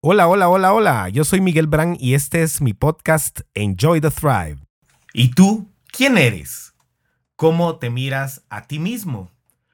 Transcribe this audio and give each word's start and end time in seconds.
Hola, 0.00 0.28
hola, 0.28 0.48
hola, 0.48 0.72
hola. 0.72 1.08
Yo 1.08 1.24
soy 1.24 1.40
Miguel 1.40 1.66
Brand 1.66 1.96
y 1.98 2.14
este 2.14 2.44
es 2.44 2.60
mi 2.60 2.72
podcast 2.72 3.40
Enjoy 3.54 4.00
the 4.00 4.12
Thrive. 4.12 4.58
¿Y 5.12 5.32
tú 5.32 5.72
quién 5.90 6.16
eres? 6.16 6.72
¿Cómo 7.34 7.80
te 7.80 7.90
miras 7.90 8.44
a 8.48 8.68
ti 8.68 8.78
mismo? 8.78 9.32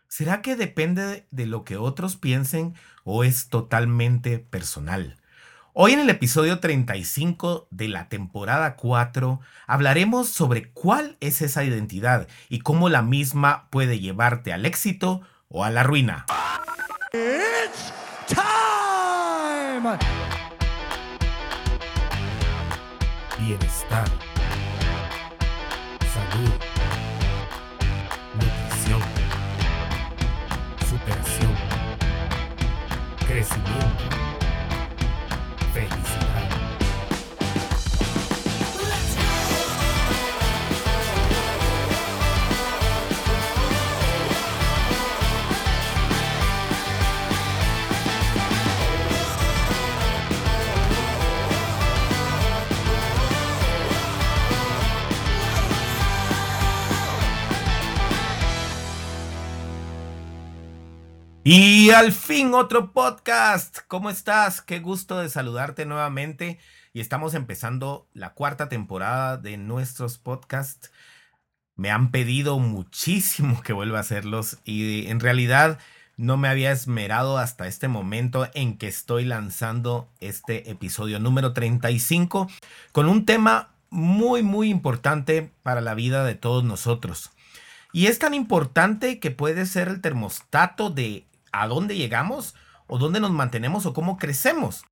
¿Será 0.08 0.40
que 0.40 0.56
depende 0.56 1.26
de 1.30 1.45
lo 1.45 1.62
que 1.64 1.76
otros 1.76 2.16
piensen 2.16 2.74
o 3.04 3.22
es 3.22 3.50
totalmente 3.50 4.38
personal? 4.38 5.18
Hoy 5.74 5.92
en 5.92 6.00
el 6.00 6.09
episodio 6.09 6.59
35 6.59 7.68
de 7.70 7.88
la 7.88 8.09
temporada 8.09 8.77
4 8.77 9.41
hablaremos 9.66 10.30
sobre 10.30 10.70
cuál 10.70 11.18
es 11.20 11.43
esa 11.43 11.64
identidad 11.64 12.29
y 12.48 12.61
cómo 12.61 12.88
la 12.88 13.02
misma 13.02 13.68
puede 13.68 14.00
llevarte 14.00 14.54
al 14.54 14.64
éxito 14.64 15.20
o 15.48 15.64
a 15.64 15.70
la 15.70 15.82
ruina. 15.82 16.25
Bienestar. 23.39 24.08
Salud. 26.14 26.53
Nutrición. 28.35 29.03
Superación. 30.89 31.55
Crecimiento. 33.27 34.23
Y 61.47 61.91
al 61.91 62.12
fin 62.12 62.55
otro 62.55 62.95
podcast. 62.95 63.81
¿Cómo 63.87 64.09
estás? 64.09 64.62
Qué 64.62 64.81
gusto 64.81 65.19
de 65.19 65.28
saludarte 65.28 65.84
nuevamente. 65.84 66.59
Y 66.95 67.00
estamos 67.00 67.34
empezando 67.34 68.09
la 68.14 68.33
cuarta 68.33 68.70
temporada 68.70 69.37
de 69.37 69.59
nuestros 69.59 70.17
podcasts. 70.17 70.91
Me 71.77 71.91
han 71.91 72.11
pedido 72.11 72.59
muchísimo 72.59 73.61
que 73.61 73.75
vuelva 73.75 73.98
a 73.98 74.00
hacerlos 74.00 74.56
y 74.65 75.06
en 75.09 75.20
realidad 75.20 75.78
no 76.17 76.39
me 76.39 76.48
había 76.48 76.72
esmerado 76.72 77.37
hasta 77.37 77.67
este 77.67 77.89
momento 77.89 78.48
en 78.55 78.78
que 78.78 78.89
estoy 78.89 79.27
lanzando 79.27 80.09
este 80.20 80.70
episodio 80.70 81.20
número 81.20 81.53
35 81.53 82.48
con 82.92 83.06
un 83.06 83.27
tema 83.27 83.75
muy 83.91 84.42
muy 84.42 84.70
importante 84.70 85.53
para 85.62 85.83
la 85.83 85.92
vida 85.92 86.25
de 86.25 86.37
todos 86.37 86.65
nosotros. 86.65 87.33
Y 87.92 88.06
es 88.06 88.19
tan 88.19 88.34
importante 88.34 89.20
que 89.20 89.31
puede 89.31 89.67
ser 89.67 89.87
el 89.87 90.00
termostato 90.00 90.91
de 90.91 91.27
a 91.60 91.66
dónde 91.69 91.97
llegamos 91.97 92.55
o 92.86 92.98
dónde 92.98 93.20
nos 93.20 93.30
mantenemos 93.30 93.86
o 93.86 93.92
cómo 93.92 94.19
crecemos. 94.19 94.84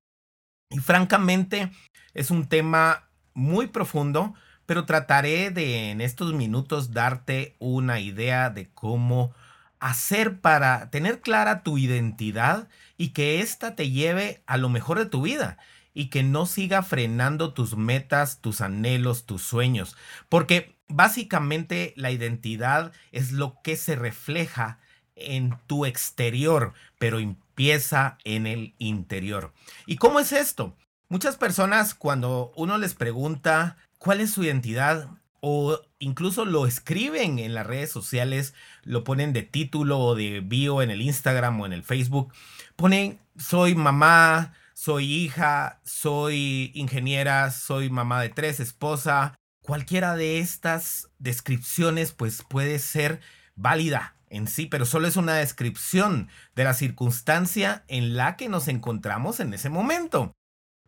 Y 0.69 0.79
francamente 0.79 1.71
es 2.13 2.31
un 2.31 2.47
tema 2.47 3.09
muy 3.33 3.67
profundo, 3.67 4.33
pero 4.65 4.85
trataré 4.85 5.51
de 5.51 5.91
en 5.91 6.01
estos 6.01 6.33
minutos 6.33 6.91
darte 6.91 7.55
una 7.59 7.99
idea 7.99 8.49
de 8.49 8.69
cómo 8.71 9.33
hacer 9.79 10.39
para 10.39 10.89
tener 10.89 11.19
clara 11.19 11.61
tu 11.61 11.77
identidad 11.77 12.69
y 12.97 13.09
que 13.09 13.41
ésta 13.41 13.75
te 13.75 13.89
lleve 13.89 14.41
a 14.47 14.57
lo 14.57 14.69
mejor 14.69 14.97
de 14.97 15.05
tu 15.05 15.21
vida 15.21 15.57
y 15.93 16.09
que 16.09 16.23
no 16.23 16.45
siga 16.45 16.81
frenando 16.81 17.53
tus 17.53 17.75
metas, 17.75 18.39
tus 18.39 18.61
anhelos, 18.61 19.25
tus 19.25 19.43
sueños. 19.43 19.95
Porque 20.29 20.77
básicamente 20.87 21.93
la 21.97 22.11
identidad 22.11 22.93
es 23.11 23.33
lo 23.33 23.61
que 23.61 23.75
se 23.75 23.95
refleja 23.95 24.79
en 25.23 25.57
tu 25.67 25.85
exterior, 25.85 26.73
pero 26.99 27.19
empieza 27.19 28.17
en 28.23 28.47
el 28.47 28.75
interior. 28.77 29.53
¿Y 29.85 29.97
cómo 29.97 30.19
es 30.19 30.31
esto? 30.31 30.75
Muchas 31.09 31.37
personas 31.37 31.93
cuando 31.93 32.51
uno 32.55 32.77
les 32.77 32.95
pregunta 32.95 33.77
cuál 33.97 34.19
es 34.19 34.31
su 34.31 34.43
identidad 34.43 35.09
o 35.41 35.79
incluso 35.99 36.45
lo 36.45 36.65
escriben 36.65 37.37
en 37.37 37.53
las 37.53 37.67
redes 37.67 37.91
sociales, 37.91 38.53
lo 38.83 39.03
ponen 39.03 39.33
de 39.33 39.43
título 39.43 39.99
o 39.99 40.15
de 40.15 40.39
bio 40.39 40.81
en 40.81 40.89
el 40.89 41.01
Instagram 41.01 41.59
o 41.59 41.65
en 41.65 41.73
el 41.73 41.83
Facebook, 41.83 42.33
ponen 42.75 43.19
soy 43.37 43.75
mamá, 43.75 44.53
soy 44.73 45.13
hija, 45.13 45.81
soy 45.83 46.71
ingeniera, 46.73 47.51
soy 47.51 47.89
mamá 47.89 48.21
de 48.21 48.29
tres, 48.29 48.59
esposa. 48.59 49.35
Cualquiera 49.61 50.15
de 50.15 50.39
estas 50.39 51.09
descripciones 51.19 52.11
pues 52.13 52.43
puede 52.47 52.79
ser 52.79 53.19
válida 53.55 54.15
en 54.33 54.47
sí, 54.47 54.65
pero 54.65 54.85
solo 54.85 55.07
es 55.07 55.15
una 55.15 55.35
descripción 55.35 56.27
de 56.55 56.63
la 56.63 56.73
circunstancia 56.73 57.83
en 57.87 58.17
la 58.17 58.35
que 58.35 58.49
nos 58.49 58.67
encontramos 58.67 59.39
en 59.39 59.53
ese 59.53 59.69
momento. 59.69 60.33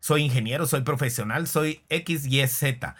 Soy 0.00 0.22
ingeniero, 0.22 0.66
soy 0.66 0.82
profesional, 0.82 1.46
soy 1.46 1.84
X, 1.88 2.26
Y, 2.26 2.44
Z, 2.48 2.96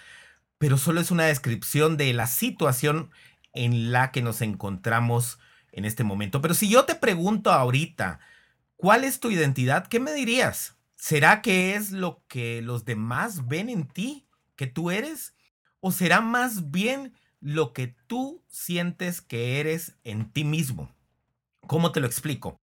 pero 0.58 0.78
solo 0.78 1.00
es 1.00 1.10
una 1.10 1.24
descripción 1.24 1.96
de 1.96 2.12
la 2.12 2.28
situación 2.28 3.10
en 3.54 3.90
la 3.90 4.12
que 4.12 4.22
nos 4.22 4.40
encontramos 4.40 5.40
en 5.72 5.84
este 5.84 6.04
momento. 6.04 6.40
Pero 6.40 6.54
si 6.54 6.68
yo 6.68 6.84
te 6.84 6.94
pregunto 6.94 7.50
ahorita, 7.50 8.20
¿cuál 8.76 9.02
es 9.02 9.18
tu 9.18 9.32
identidad? 9.32 9.88
¿Qué 9.88 9.98
me 9.98 10.12
dirías? 10.12 10.76
¿Será 10.94 11.42
que 11.42 11.74
es 11.74 11.90
lo 11.90 12.22
que 12.28 12.62
los 12.62 12.84
demás 12.84 13.48
ven 13.48 13.68
en 13.68 13.88
ti, 13.88 14.28
que 14.54 14.68
tú 14.68 14.92
eres? 14.92 15.34
¿O 15.80 15.90
será 15.90 16.20
más 16.20 16.70
bien 16.70 17.14
lo 17.41 17.72
que 17.72 17.94
tú 18.06 18.42
sientes 18.48 19.20
que 19.20 19.60
eres 19.60 19.97
en 20.04 20.30
ti 20.30 20.44
mismo. 20.44 20.94
¿Cómo 21.66 21.92
te 21.92 22.00
lo 22.00 22.06
explico? 22.06 22.56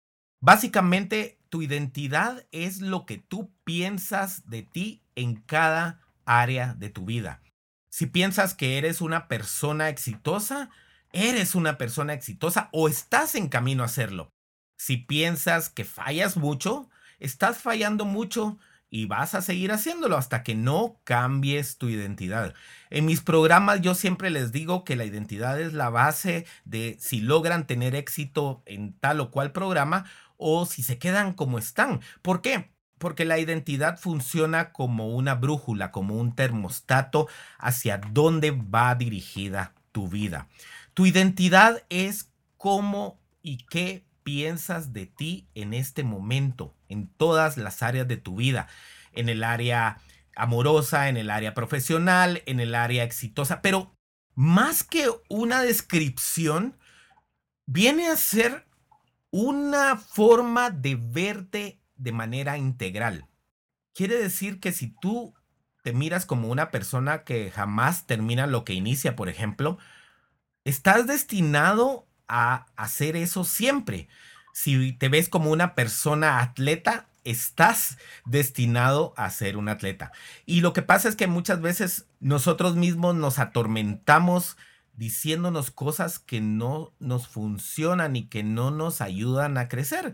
Básicamente, 0.41 1.39
tu 1.49 1.61
identidad 1.61 2.45
es 2.51 2.81
lo 2.81 3.05
que 3.05 3.17
tú 3.17 3.51
piensas 3.63 4.49
de 4.49 4.63
ti 4.63 5.03
en 5.15 5.35
cada 5.35 6.01
área 6.25 6.73
de 6.73 6.89
tu 6.89 7.05
vida. 7.05 7.41
Si 7.91 8.05
piensas 8.05 8.53
que 8.53 8.77
eres 8.77 9.01
una 9.01 9.27
persona 9.27 9.89
exitosa, 9.89 10.69
eres 11.11 11.55
una 11.55 11.77
persona 11.77 12.13
exitosa 12.13 12.69
o 12.71 12.87
estás 12.87 13.35
en 13.35 13.49
camino 13.49 13.83
a 13.83 13.87
hacerlo. 13.87 14.31
Si 14.77 14.97
piensas 14.97 15.69
que 15.69 15.83
fallas 15.83 16.37
mucho, 16.37 16.89
estás 17.19 17.59
fallando 17.59 18.05
mucho 18.05 18.57
y 18.93 19.05
vas 19.05 19.33
a 19.33 19.41
seguir 19.41 19.71
haciéndolo 19.71 20.17
hasta 20.17 20.43
que 20.43 20.53
no 20.53 20.99
cambies 21.05 21.77
tu 21.77 21.87
identidad. 21.87 22.53
En 22.89 23.05
mis 23.05 23.21
programas 23.21 23.81
yo 23.81 23.95
siempre 23.95 24.29
les 24.29 24.51
digo 24.51 24.83
que 24.83 24.97
la 24.97 25.05
identidad 25.05 25.59
es 25.59 25.73
la 25.73 25.89
base 25.89 26.45
de 26.65 26.97
si 26.99 27.21
logran 27.21 27.65
tener 27.65 27.95
éxito 27.95 28.61
en 28.65 28.93
tal 28.99 29.21
o 29.21 29.31
cual 29.31 29.53
programa 29.53 30.05
o 30.35 30.65
si 30.65 30.83
se 30.83 30.99
quedan 30.99 31.33
como 31.33 31.57
están. 31.57 32.01
¿Por 32.21 32.41
qué? 32.41 32.69
Porque 32.97 33.23
la 33.23 33.39
identidad 33.39 33.97
funciona 33.97 34.73
como 34.73 35.15
una 35.15 35.35
brújula, 35.35 35.91
como 35.91 36.15
un 36.15 36.35
termostato 36.35 37.29
hacia 37.59 37.97
dónde 37.97 38.51
va 38.51 38.93
dirigida 38.95 39.73
tu 39.93 40.09
vida. 40.09 40.49
Tu 40.93 41.05
identidad 41.05 41.81
es 41.89 42.29
cómo 42.57 43.21
y 43.41 43.65
qué 43.67 44.03
piensas 44.31 44.93
de 44.93 45.07
ti 45.07 45.49
en 45.55 45.73
este 45.73 46.05
momento, 46.05 46.73
en 46.87 47.09
todas 47.09 47.57
las 47.57 47.83
áreas 47.83 48.07
de 48.07 48.15
tu 48.15 48.37
vida, 48.37 48.69
en 49.11 49.27
el 49.27 49.43
área 49.43 49.97
amorosa, 50.37 51.09
en 51.09 51.17
el 51.17 51.29
área 51.29 51.53
profesional, 51.53 52.41
en 52.45 52.61
el 52.61 52.73
área 52.73 53.03
exitosa, 53.03 53.61
pero 53.61 53.93
más 54.33 54.85
que 54.85 55.09
una 55.27 55.61
descripción, 55.61 56.77
viene 57.65 58.07
a 58.07 58.15
ser 58.15 58.65
una 59.31 59.97
forma 59.97 60.69
de 60.69 60.95
verte 60.95 61.81
de 61.97 62.13
manera 62.13 62.57
integral. 62.57 63.27
Quiere 63.93 64.15
decir 64.15 64.61
que 64.61 64.71
si 64.71 64.95
tú 65.01 65.33
te 65.83 65.91
miras 65.91 66.25
como 66.25 66.47
una 66.47 66.71
persona 66.71 67.25
que 67.25 67.51
jamás 67.51 68.07
termina 68.07 68.47
lo 68.47 68.63
que 68.63 68.75
inicia, 68.75 69.17
por 69.17 69.27
ejemplo, 69.27 69.77
estás 70.63 71.05
destinado 71.05 72.07
a 72.27 72.67
hacer 72.75 73.15
eso 73.15 73.43
siempre. 73.43 74.07
Si 74.53 74.93
te 74.93 75.09
ves 75.09 75.29
como 75.29 75.51
una 75.51 75.75
persona 75.75 76.39
atleta, 76.39 77.07
estás 77.23 77.97
destinado 78.25 79.13
a 79.17 79.29
ser 79.29 79.57
un 79.57 79.69
atleta. 79.69 80.11
Y 80.45 80.61
lo 80.61 80.73
que 80.73 80.81
pasa 80.81 81.09
es 81.09 81.15
que 81.15 81.27
muchas 81.27 81.61
veces 81.61 82.07
nosotros 82.19 82.75
mismos 82.75 83.15
nos 83.15 83.39
atormentamos 83.39 84.57
diciéndonos 84.95 85.71
cosas 85.71 86.19
que 86.19 86.41
no 86.41 86.93
nos 86.99 87.27
funcionan 87.27 88.15
y 88.15 88.27
que 88.27 88.43
no 88.43 88.71
nos 88.71 89.01
ayudan 89.01 89.57
a 89.57 89.67
crecer. 89.67 90.13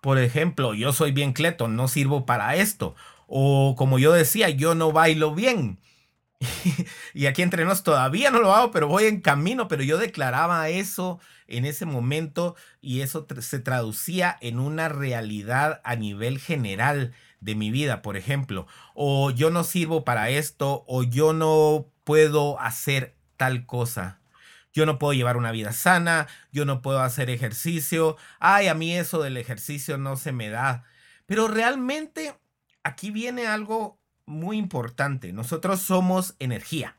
Por 0.00 0.18
ejemplo, 0.18 0.74
yo 0.74 0.92
soy 0.92 1.12
bien 1.12 1.32
cleto, 1.32 1.68
no 1.68 1.88
sirvo 1.88 2.26
para 2.26 2.54
esto. 2.56 2.94
O 3.26 3.74
como 3.76 3.98
yo 3.98 4.12
decía, 4.12 4.48
yo 4.48 4.74
no 4.74 4.92
bailo 4.92 5.34
bien. 5.34 5.80
y 7.14 7.26
aquí 7.26 7.42
entre 7.42 7.64
nos 7.64 7.82
todavía 7.82 8.30
no 8.30 8.40
lo 8.40 8.54
hago, 8.54 8.70
pero 8.70 8.86
voy 8.86 9.04
en 9.04 9.20
camino, 9.20 9.66
pero 9.66 9.82
yo 9.82 9.98
declaraba 9.98 10.68
eso 10.68 11.18
en 11.48 11.64
ese 11.64 11.86
momento 11.86 12.54
y 12.80 13.00
eso 13.00 13.26
se 13.40 13.58
traducía 13.58 14.36
en 14.40 14.60
una 14.60 14.88
realidad 14.88 15.80
a 15.82 15.96
nivel 15.96 16.38
general 16.38 17.12
de 17.40 17.54
mi 17.54 17.70
vida, 17.70 18.02
por 18.02 18.16
ejemplo, 18.16 18.66
o 18.94 19.30
yo 19.30 19.50
no 19.50 19.64
sirvo 19.64 20.04
para 20.04 20.30
esto, 20.30 20.84
o 20.86 21.02
yo 21.02 21.32
no 21.32 21.86
puedo 22.04 22.60
hacer 22.60 23.16
tal 23.36 23.66
cosa. 23.66 24.20
Yo 24.72 24.86
no 24.86 24.98
puedo 24.98 25.12
llevar 25.12 25.36
una 25.36 25.50
vida 25.50 25.72
sana, 25.72 26.28
yo 26.52 26.64
no 26.64 26.82
puedo 26.82 27.00
hacer 27.00 27.30
ejercicio, 27.30 28.16
ay, 28.38 28.68
a 28.68 28.74
mí 28.74 28.94
eso 28.94 29.22
del 29.22 29.36
ejercicio 29.36 29.98
no 29.98 30.16
se 30.16 30.32
me 30.32 30.50
da. 30.50 30.84
Pero 31.26 31.48
realmente 31.48 32.38
aquí 32.82 33.10
viene 33.10 33.46
algo 33.46 33.98
muy 34.26 34.58
importante. 34.58 35.32
Nosotros 35.32 35.80
somos 35.80 36.36
energía. 36.38 36.98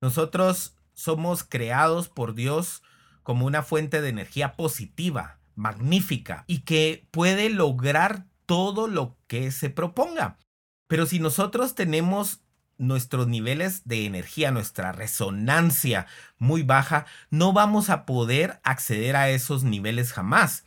Nosotros 0.00 0.76
somos 0.94 1.44
creados 1.44 2.08
por 2.08 2.34
Dios 2.34 2.82
como 3.28 3.44
una 3.44 3.62
fuente 3.62 4.00
de 4.00 4.08
energía 4.08 4.56
positiva, 4.56 5.38
magnífica 5.54 6.44
y 6.46 6.60
que 6.60 7.06
puede 7.10 7.50
lograr 7.50 8.24
todo 8.46 8.88
lo 8.88 9.18
que 9.26 9.50
se 9.50 9.68
proponga. 9.68 10.38
Pero 10.86 11.04
si 11.04 11.20
nosotros 11.20 11.74
tenemos 11.74 12.40
nuestros 12.78 13.28
niveles 13.28 13.86
de 13.86 14.06
energía, 14.06 14.50
nuestra 14.50 14.92
resonancia 14.92 16.06
muy 16.38 16.62
baja, 16.62 17.04
no 17.28 17.52
vamos 17.52 17.90
a 17.90 18.06
poder 18.06 18.60
acceder 18.64 19.14
a 19.14 19.28
esos 19.28 19.62
niveles 19.62 20.14
jamás. 20.14 20.64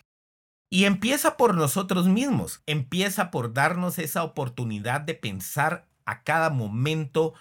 Y 0.70 0.86
empieza 0.86 1.38
por 1.38 1.56
nosotros 1.56 2.08
mismos, 2.08 2.62
empieza 2.68 3.32
por 3.32 3.54
darnos 3.56 3.98
esa 3.98 4.24
oportunidad 4.24 5.02
de 5.02 5.16
pensar 5.16 5.88
a 6.06 6.22
cada 6.22 6.52
momento 6.52 7.34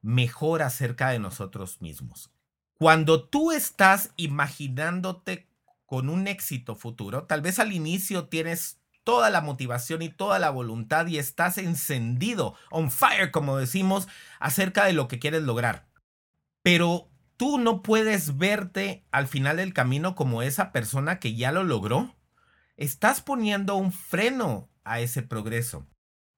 mejor 0.00 0.62
acerca 0.62 1.08
de 1.08 1.18
nosotros 1.18 1.82
mismos. 1.82 2.30
Cuando 2.80 3.22
tú 3.22 3.52
estás 3.52 4.10
imaginándote 4.16 5.50
con 5.84 6.08
un 6.08 6.26
éxito 6.26 6.76
futuro, 6.76 7.24
tal 7.24 7.42
vez 7.42 7.58
al 7.58 7.72
inicio 7.72 8.28
tienes 8.28 8.80
toda 9.04 9.28
la 9.28 9.42
motivación 9.42 10.00
y 10.00 10.08
toda 10.08 10.38
la 10.38 10.48
voluntad 10.48 11.06
y 11.06 11.18
estás 11.18 11.58
encendido, 11.58 12.54
on 12.70 12.90
fire, 12.90 13.32
como 13.32 13.58
decimos, 13.58 14.08
acerca 14.38 14.86
de 14.86 14.94
lo 14.94 15.08
que 15.08 15.18
quieres 15.18 15.42
lograr. 15.42 15.88
Pero 16.62 17.10
tú 17.36 17.58
no 17.58 17.82
puedes 17.82 18.38
verte 18.38 19.04
al 19.12 19.28
final 19.28 19.58
del 19.58 19.74
camino 19.74 20.14
como 20.14 20.40
esa 20.40 20.72
persona 20.72 21.20
que 21.20 21.34
ya 21.34 21.52
lo 21.52 21.64
logró. 21.64 22.16
Estás 22.78 23.20
poniendo 23.20 23.74
un 23.74 23.92
freno 23.92 24.70
a 24.84 25.00
ese 25.00 25.22
progreso. 25.22 25.86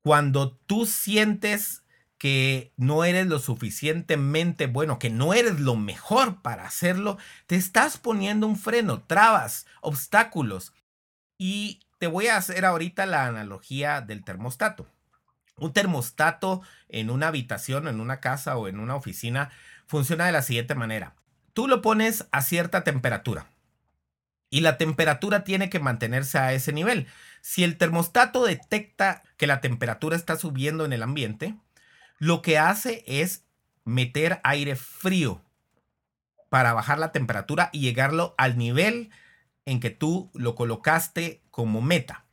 Cuando 0.03 0.57
tú 0.57 0.87
sientes 0.87 1.82
que 2.23 2.73
no 2.77 3.03
eres 3.03 3.27
lo 3.27 3.41
suficientemente 3.41 4.69
bueno, 4.69 5.01
que 5.01 5.11
no 5.11 5.35
eres 5.35 5.59
lo 5.59 5.75
mejor 5.75 6.41
para 6.41 6.65
hacerlo, 6.65 7.19
te 7.49 7.57
estás 7.57 7.99
poniendo 7.99 8.47
un 8.47 8.57
freno, 8.57 9.03
trabas, 9.03 9.67
obstáculos. 9.81 10.73
Y 11.37 11.81
te 11.99 12.07
voy 12.07 12.29
a 12.29 12.37
hacer 12.37 12.65
ahorita 12.65 13.07
la 13.07 13.27
analogía 13.27 14.03
del 14.03 14.23
termostato. 14.23 14.87
Un 15.57 15.73
termostato 15.73 16.63
en 16.89 17.11
una 17.11 17.27
habitación, 17.27 17.89
en 17.89 17.99
una 17.99 18.21
casa 18.21 18.57
o 18.57 18.69
en 18.69 18.79
una 18.79 18.95
oficina 18.95 19.51
funciona 19.89 20.25
de 20.27 20.31
la 20.31 20.43
siguiente 20.43 20.77
manera. 20.77 21.17
Tú 21.55 21.67
lo 21.67 21.83
pones 21.83 22.29
a 22.31 22.43
cierta 22.43 22.85
temperatura 22.85 23.49
y 24.49 24.61
la 24.61 24.79
temperatura 24.79 25.43
tiene 25.43 25.71
que 25.71 25.81
mantenerse 25.81 26.39
a 26.39 26.53
ese 26.53 26.73
nivel. 26.73 27.09
Si 27.41 27.65
el 27.65 27.79
termostato 27.79 28.45
detecta 28.45 29.25
que 29.37 29.49
la 29.49 29.61
temperatura 29.61 30.15
está 30.15 30.37
subiendo 30.37 30.85
en 30.85 30.93
el 30.93 31.03
ambiente, 31.03 31.57
lo 32.23 32.41
que 32.41 32.57
hace 32.57 33.03
es 33.09 33.43
meter 33.85 34.41
aire 34.45 34.77
frío 34.77 35.43
para 36.51 36.73
bajar 36.73 37.01
la 37.01 37.11
temperatura 37.11 37.69
y 37.73 37.81
llegarlo 37.81 38.37
al 38.39 38.57
nivel 38.57 39.11
en 39.65 39.81
que 39.81 39.91
tú 39.91 40.31
lo 40.33 40.55
colocaste 40.55 41.43
como 41.51 41.83
meta. 41.83 42.25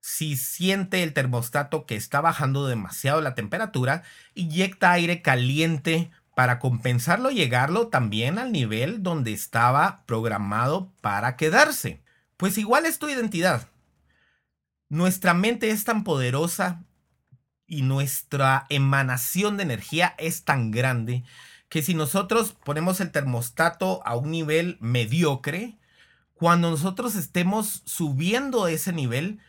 Si 0.00 0.36
siente 0.36 1.04
el 1.04 1.12
termostato 1.12 1.86
que 1.86 1.94
está 1.94 2.20
bajando 2.20 2.66
demasiado 2.66 3.20
la 3.20 3.36
temperatura, 3.36 4.02
inyecta 4.34 4.90
aire 4.90 5.22
caliente 5.22 6.10
para 6.34 6.58
compensarlo 6.58 7.30
y 7.30 7.36
llegarlo 7.36 7.86
también 7.86 8.40
al 8.40 8.50
nivel 8.50 9.04
donde 9.04 9.32
estaba 9.32 10.02
programado 10.04 10.90
para 11.00 11.36
quedarse. 11.36 12.02
Pues 12.36 12.58
igual 12.58 12.86
es 12.86 12.98
tu 12.98 13.08
identidad. 13.08 13.68
Nuestra 14.88 15.32
mente 15.32 15.70
es 15.70 15.84
tan 15.84 16.02
poderosa 16.02 16.82
y 17.72 17.80
nuestra 17.80 18.66
emanación 18.68 19.56
de 19.56 19.62
energía 19.62 20.14
es 20.18 20.44
tan 20.44 20.72
grande 20.72 21.24
que 21.70 21.82
si 21.82 21.94
nosotros 21.94 22.54
ponemos 22.66 23.00
el 23.00 23.10
termostato 23.10 24.06
a 24.06 24.14
un 24.14 24.30
nivel 24.30 24.76
mediocre, 24.80 25.78
cuando 26.34 26.68
nosotros 26.68 27.14
estemos 27.14 27.82
subiendo 27.86 28.68
ese 28.68 28.92
nivel, 28.92 29.40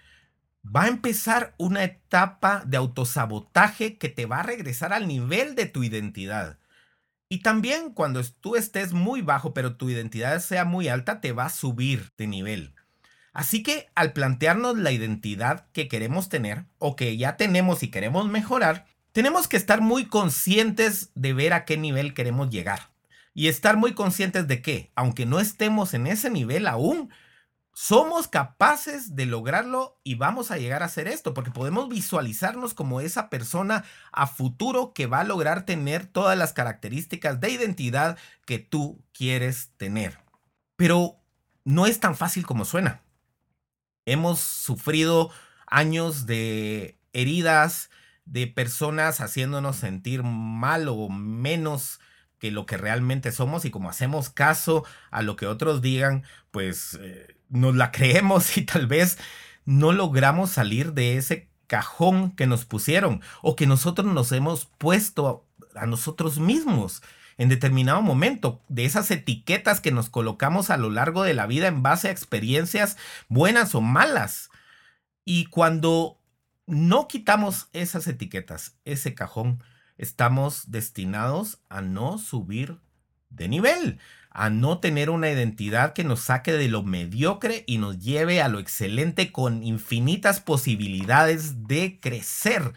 va 0.63 0.83
a 0.83 0.87
empezar 0.87 1.53
una 1.57 1.83
etapa 1.83 2.63
de 2.65 2.77
autosabotaje 2.77 3.97
que 3.97 4.07
te 4.07 4.25
va 4.25 4.39
a 4.39 4.43
regresar 4.43 4.93
al 4.93 5.05
nivel 5.05 5.55
de 5.55 5.65
tu 5.65 5.83
identidad. 5.83 6.59
Y 7.27 7.39
también 7.39 7.91
cuando 7.91 8.23
tú 8.39 8.55
estés 8.55 8.93
muy 8.93 9.21
bajo, 9.21 9.53
pero 9.53 9.75
tu 9.75 9.89
identidad 9.89 10.39
sea 10.39 10.63
muy 10.63 10.87
alta, 10.87 11.19
te 11.19 11.33
va 11.33 11.47
a 11.47 11.49
subir 11.49 12.13
de 12.17 12.27
nivel. 12.27 12.73
Así 13.33 13.63
que 13.63 13.89
al 13.95 14.13
plantearnos 14.13 14.77
la 14.77 14.91
identidad 14.91 15.65
que 15.74 15.88
queremos 15.88 16.30
tener 16.30 16.65
o 16.77 16.95
que 16.95 17.18
ya 17.18 17.35
tenemos 17.35 17.83
y 17.83 17.89
queremos 17.89 18.27
mejorar, 18.27 18.85
tenemos 19.12 19.47
que 19.47 19.57
estar 19.57 19.81
muy 19.81 20.06
conscientes 20.06 21.12
de 21.15 21.33
ver 21.33 21.53
a 21.53 21.65
qué 21.65 21.77
nivel 21.77 22.13
queremos 22.13 22.50
llegar 22.50 22.94
y 23.33 23.47
estar 23.47 23.77
muy 23.77 23.94
conscientes 23.94 24.47
de 24.47 24.62
que, 24.62 24.91
aunque 24.95 25.25
no 25.25 25.39
estemos 25.39 25.94
en 25.94 26.07
ese 26.07 26.30
nivel 26.30 26.68
aún, 26.68 27.09
somos 27.74 28.27
capaces 28.27 29.15
de 29.15 29.25
lograrlo 29.25 30.00
y 30.03 30.15
vamos 30.15 30.51
a 30.51 30.57
llegar 30.57 30.83
a 30.83 30.85
hacer 30.85 31.07
esto, 31.07 31.33
porque 31.33 31.50
podemos 31.50 31.89
visualizarnos 31.89 32.75
como 32.75 33.01
esa 33.01 33.30
persona 33.30 33.83
a 34.12 34.27
futuro 34.27 34.94
que 34.94 35.07
va 35.07 35.21
a 35.21 35.24
lograr 35.24 35.65
tener 35.65 36.06
todas 36.06 36.38
las 36.38 36.53
características 36.53 37.39
de 37.39 37.50
identidad 37.50 38.18
que 38.45 38.59
tú 38.59 39.01
quieres 39.12 39.71
tener. 39.77 40.19
Pero 40.75 41.18
no 41.65 41.88
es 41.88 42.00
tan 42.00 42.15
fácil 42.15 42.45
como 42.45 42.65
suena. 42.65 43.02
Hemos 44.05 44.39
sufrido 44.39 45.31
años 45.67 46.25
de 46.25 46.97
heridas, 47.13 47.89
de 48.25 48.47
personas 48.47 49.21
haciéndonos 49.21 49.75
sentir 49.77 50.23
mal 50.23 50.88
o 50.88 51.09
menos 51.09 52.00
que 52.39 52.51
lo 52.51 52.65
que 52.65 52.77
realmente 52.77 53.31
somos 53.31 53.65
y 53.65 53.71
como 53.71 53.89
hacemos 53.89 54.29
caso 54.29 54.85
a 55.11 55.21
lo 55.21 55.35
que 55.35 55.47
otros 55.47 55.81
digan, 55.81 56.23
pues 56.51 57.00
eh, 57.01 57.38
nos 57.50 57.75
la 57.75 57.91
creemos 57.94 58.57
y 58.57 58.63
tal 58.63 58.88
vez 58.88 59.17
no 59.65 59.91
logramos 59.91 60.51
salir 60.51 60.94
de 60.94 61.17
ese 61.17 61.49
cajón 61.67 62.31
que 62.31 62.45
nos 62.45 62.65
pusieron 62.65 63.21
o 63.41 63.56
que 63.56 63.65
nosotros 63.65 64.07
nos 64.13 64.31
hemos 64.31 64.65
puesto 64.65 65.47
a, 65.73 65.81
a 65.81 65.85
nosotros 65.85 66.39
mismos 66.39 67.01
en 67.37 67.49
determinado 67.49 68.02
momento, 68.02 68.61
de 68.69 68.85
esas 68.85 69.09
etiquetas 69.11 69.81
que 69.81 69.92
nos 69.92 70.09
colocamos 70.09 70.69
a 70.69 70.78
lo 70.78 70.90
largo 70.90 71.23
de 71.23 71.33
la 71.33 71.47
vida 71.47 71.68
en 71.68 71.83
base 71.83 72.07
a 72.07 72.11
experiencias 72.11 72.97
buenas 73.28 73.75
o 73.75 73.81
malas. 73.81 74.49
Y 75.25 75.45
cuando 75.45 76.19
no 76.66 77.07
quitamos 77.07 77.68
esas 77.73 78.07
etiquetas, 78.07 78.78
ese 78.85 79.16
cajón, 79.16 79.63
estamos 79.97 80.71
destinados 80.71 81.59
a 81.69 81.81
no 81.81 82.18
subir 82.18 82.80
de 83.30 83.47
nivel, 83.47 83.99
a 84.30 84.49
no 84.49 84.80
tener 84.80 85.09
una 85.09 85.30
identidad 85.30 85.94
que 85.94 86.04
nos 86.04 86.21
saque 86.21 86.54
de 86.54 86.68
lo 86.68 86.83
mediocre 86.83 87.63
y 87.68 87.78
nos 87.78 87.99
lleve 87.99 88.42
a 88.42 88.47
lo 88.47 88.59
excelente 88.59 89.31
con 89.31 89.63
infinitas 89.63 90.40
posibilidades 90.40 91.68
de 91.68 91.99
crecer, 91.99 92.73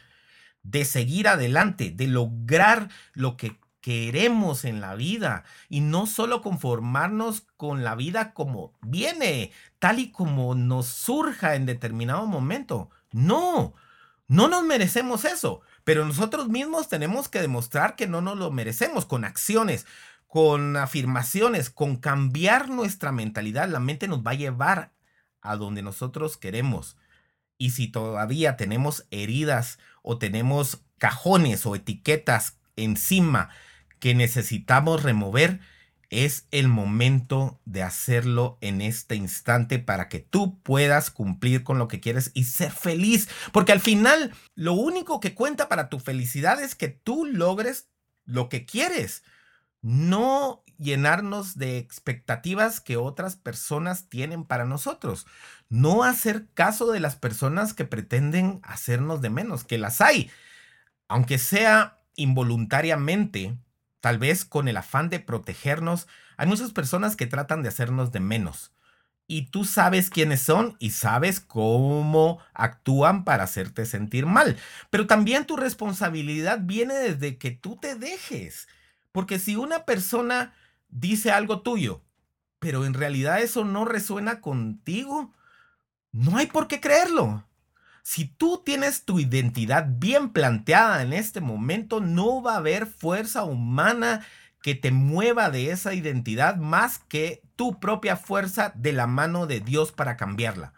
de 0.62 0.84
seguir 0.84 1.28
adelante, 1.28 1.90
de 1.90 2.08
lograr 2.08 2.88
lo 3.12 3.36
que 3.36 3.58
queremos 3.86 4.64
en 4.64 4.80
la 4.80 4.96
vida 4.96 5.44
y 5.68 5.78
no 5.78 6.08
solo 6.08 6.42
conformarnos 6.42 7.42
con 7.56 7.84
la 7.84 7.94
vida 7.94 8.34
como 8.34 8.76
viene, 8.82 9.52
tal 9.78 10.00
y 10.00 10.10
como 10.10 10.56
nos 10.56 10.86
surja 10.88 11.54
en 11.54 11.66
determinado 11.66 12.26
momento. 12.26 12.90
No, 13.12 13.74
no 14.26 14.48
nos 14.48 14.64
merecemos 14.64 15.24
eso. 15.24 15.60
Pero 15.84 16.04
nosotros 16.04 16.48
mismos 16.48 16.88
tenemos 16.88 17.28
que 17.28 17.40
demostrar 17.40 17.94
que 17.94 18.08
no 18.08 18.20
nos 18.20 18.36
lo 18.36 18.50
merecemos 18.50 19.06
con 19.06 19.24
acciones, 19.24 19.86
con 20.26 20.76
afirmaciones, 20.76 21.70
con 21.70 21.94
cambiar 21.94 22.68
nuestra 22.68 23.12
mentalidad. 23.12 23.68
La 23.68 23.78
mente 23.78 24.08
nos 24.08 24.26
va 24.26 24.32
a 24.32 24.34
llevar 24.34 24.90
a 25.42 25.54
donde 25.54 25.82
nosotros 25.82 26.36
queremos. 26.36 26.96
Y 27.56 27.70
si 27.70 27.86
todavía 27.86 28.56
tenemos 28.56 29.06
heridas 29.12 29.78
o 30.02 30.18
tenemos 30.18 30.80
cajones 30.98 31.64
o 31.66 31.76
etiquetas 31.76 32.58
encima 32.74 33.50
que 34.06 34.14
necesitamos 34.14 35.02
remover, 35.02 35.58
es 36.10 36.46
el 36.52 36.68
momento 36.68 37.60
de 37.64 37.82
hacerlo 37.82 38.56
en 38.60 38.80
este 38.80 39.16
instante 39.16 39.80
para 39.80 40.08
que 40.08 40.20
tú 40.20 40.60
puedas 40.62 41.10
cumplir 41.10 41.64
con 41.64 41.80
lo 41.80 41.88
que 41.88 41.98
quieres 41.98 42.30
y 42.32 42.44
ser 42.44 42.70
feliz. 42.70 43.28
Porque 43.52 43.72
al 43.72 43.80
final, 43.80 44.32
lo 44.54 44.75
único 44.75 45.18
que 45.18 45.34
cuenta 45.34 45.68
para 45.68 45.88
tu 45.88 45.98
felicidad 45.98 46.62
es 46.62 46.76
que 46.76 46.86
tú 46.86 47.25
logres 47.26 47.88
lo 48.25 48.48
que 48.48 48.64
quieres. 48.64 49.25
no 49.82 50.62
llenarnos 50.78 51.58
de 51.58 51.78
expectativas 51.78 52.80
que 52.80 52.96
otras 52.96 53.34
personas 53.34 54.08
tienen 54.08 54.44
para 54.44 54.66
nosotros. 54.66 55.26
No 55.68 56.04
hacer 56.04 56.46
caso 56.54 56.92
de 56.92 57.00
las 57.00 57.16
personas 57.16 57.75
que 57.75 57.86
pretenden 57.86 58.60
hacernos 58.62 59.20
de 59.20 59.30
menos, 59.30 59.64
que 59.64 59.78
las 59.78 60.00
hay. 60.00 60.30
Aunque 61.08 61.38
sea 61.38 61.98
involuntariamente, 62.14 63.58
tal 64.06 64.18
vez 64.18 64.44
con 64.44 64.68
el 64.68 64.76
afán 64.76 65.10
de 65.10 65.18
protegernos, 65.18 66.06
hay 66.36 66.46
muchas 66.46 66.70
personas 66.70 67.16
que 67.16 67.26
tratan 67.26 67.64
de 67.64 67.70
hacernos 67.70 68.12
de 68.12 68.20
menos. 68.20 68.70
Y 69.26 69.46
tú 69.46 69.64
sabes 69.64 70.10
quiénes 70.10 70.42
son 70.42 70.76
y 70.78 70.90
sabes 70.90 71.40
cómo 71.40 72.38
actúan 72.54 73.25
para 73.25 73.42
hacerte 73.42 73.84
sentir 73.84 74.25
mal. 74.25 74.56
Pero 74.90 75.08
también 75.08 75.44
tu 75.44 75.56
responsabilidad 75.56 76.60
viene 76.62 76.94
desde 76.94 77.36
que 77.36 77.50
tú 77.50 77.78
te 77.78 77.96
dejes. 77.96 78.68
Porque 79.10 79.40
si 79.40 79.56
una 79.56 79.84
persona 79.84 80.54
dice 80.88 81.32
algo 81.32 81.62
tuyo, 81.62 82.00
pero 82.60 82.84
en 82.84 82.94
realidad 82.94 83.40
eso 83.40 83.64
no 83.64 83.84
resuena 83.84 84.40
contigo, 84.40 85.34
no 86.12 86.36
hay 86.36 86.46
por 86.46 86.68
qué 86.68 86.80
creerlo. 86.80 87.44
Si 88.08 88.25
tú 88.25 88.62
tienes 88.64 89.04
tu 89.04 89.18
identidad 89.18 89.84
bien 89.98 90.30
planteada 90.30 91.02
en 91.02 91.12
este 91.12 91.40
momento, 91.40 92.00
no 92.00 92.40
va 92.40 92.54
a 92.54 92.58
haber 92.58 92.86
fuerza 92.86 93.42
humana 93.42 94.25
que 94.62 94.76
te 94.76 94.92
mueva 94.92 95.50
de 95.50 95.72
esa 95.72 95.92
identidad 95.92 96.54
más 96.54 97.00
que 97.00 97.42
tu 97.56 97.80
propia 97.80 98.14
fuerza 98.16 98.72
de 98.76 98.92
la 98.92 99.08
mano 99.08 99.48
de 99.48 99.58
Dios 99.58 99.90
para 99.90 100.16
cambiarla. 100.16 100.72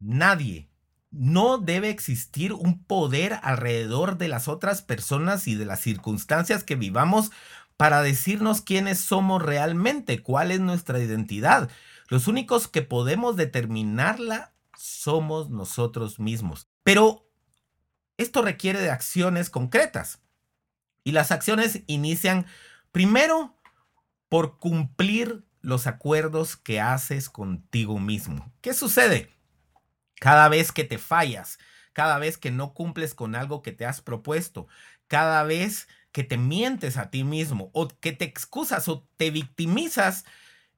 Nadie. 0.00 0.68
No 1.10 1.56
debe 1.56 1.88
existir 1.88 2.52
un 2.52 2.84
poder 2.84 3.40
alrededor 3.42 4.18
de 4.18 4.28
las 4.28 4.46
otras 4.46 4.82
personas 4.82 5.48
y 5.48 5.54
de 5.54 5.64
las 5.64 5.80
circunstancias 5.80 6.62
que 6.62 6.76
vivamos 6.76 7.32
para 7.78 8.02
decirnos 8.02 8.60
quiénes 8.60 8.98
somos 8.98 9.40
realmente, 9.42 10.22
cuál 10.22 10.50
es 10.50 10.60
nuestra 10.60 10.98
identidad. 10.98 11.70
Los 12.08 12.28
únicos 12.28 12.68
que 12.68 12.82
podemos 12.82 13.36
determinarla 13.36 14.53
somos 14.84 15.48
nosotros 15.48 16.18
mismos. 16.20 16.68
Pero 16.82 17.26
esto 18.18 18.42
requiere 18.42 18.80
de 18.80 18.90
acciones 18.90 19.48
concretas. 19.48 20.20
Y 21.04 21.12
las 21.12 21.32
acciones 21.32 21.80
inician 21.86 22.44
primero 22.92 23.56
por 24.28 24.58
cumplir 24.58 25.42
los 25.62 25.86
acuerdos 25.86 26.56
que 26.56 26.82
haces 26.82 27.30
contigo 27.30 27.98
mismo. 27.98 28.52
¿Qué 28.60 28.74
sucede? 28.74 29.30
Cada 30.16 30.50
vez 30.50 30.70
que 30.70 30.84
te 30.84 30.98
fallas, 30.98 31.58
cada 31.94 32.18
vez 32.18 32.36
que 32.36 32.50
no 32.50 32.74
cumples 32.74 33.14
con 33.14 33.34
algo 33.34 33.62
que 33.62 33.72
te 33.72 33.86
has 33.86 34.02
propuesto, 34.02 34.68
cada 35.08 35.44
vez 35.44 35.88
que 36.12 36.24
te 36.24 36.36
mientes 36.36 36.98
a 36.98 37.08
ti 37.08 37.24
mismo 37.24 37.70
o 37.72 37.88
que 37.88 38.12
te 38.12 38.26
excusas 38.26 38.86
o 38.88 39.08
te 39.16 39.30
victimizas, 39.30 40.26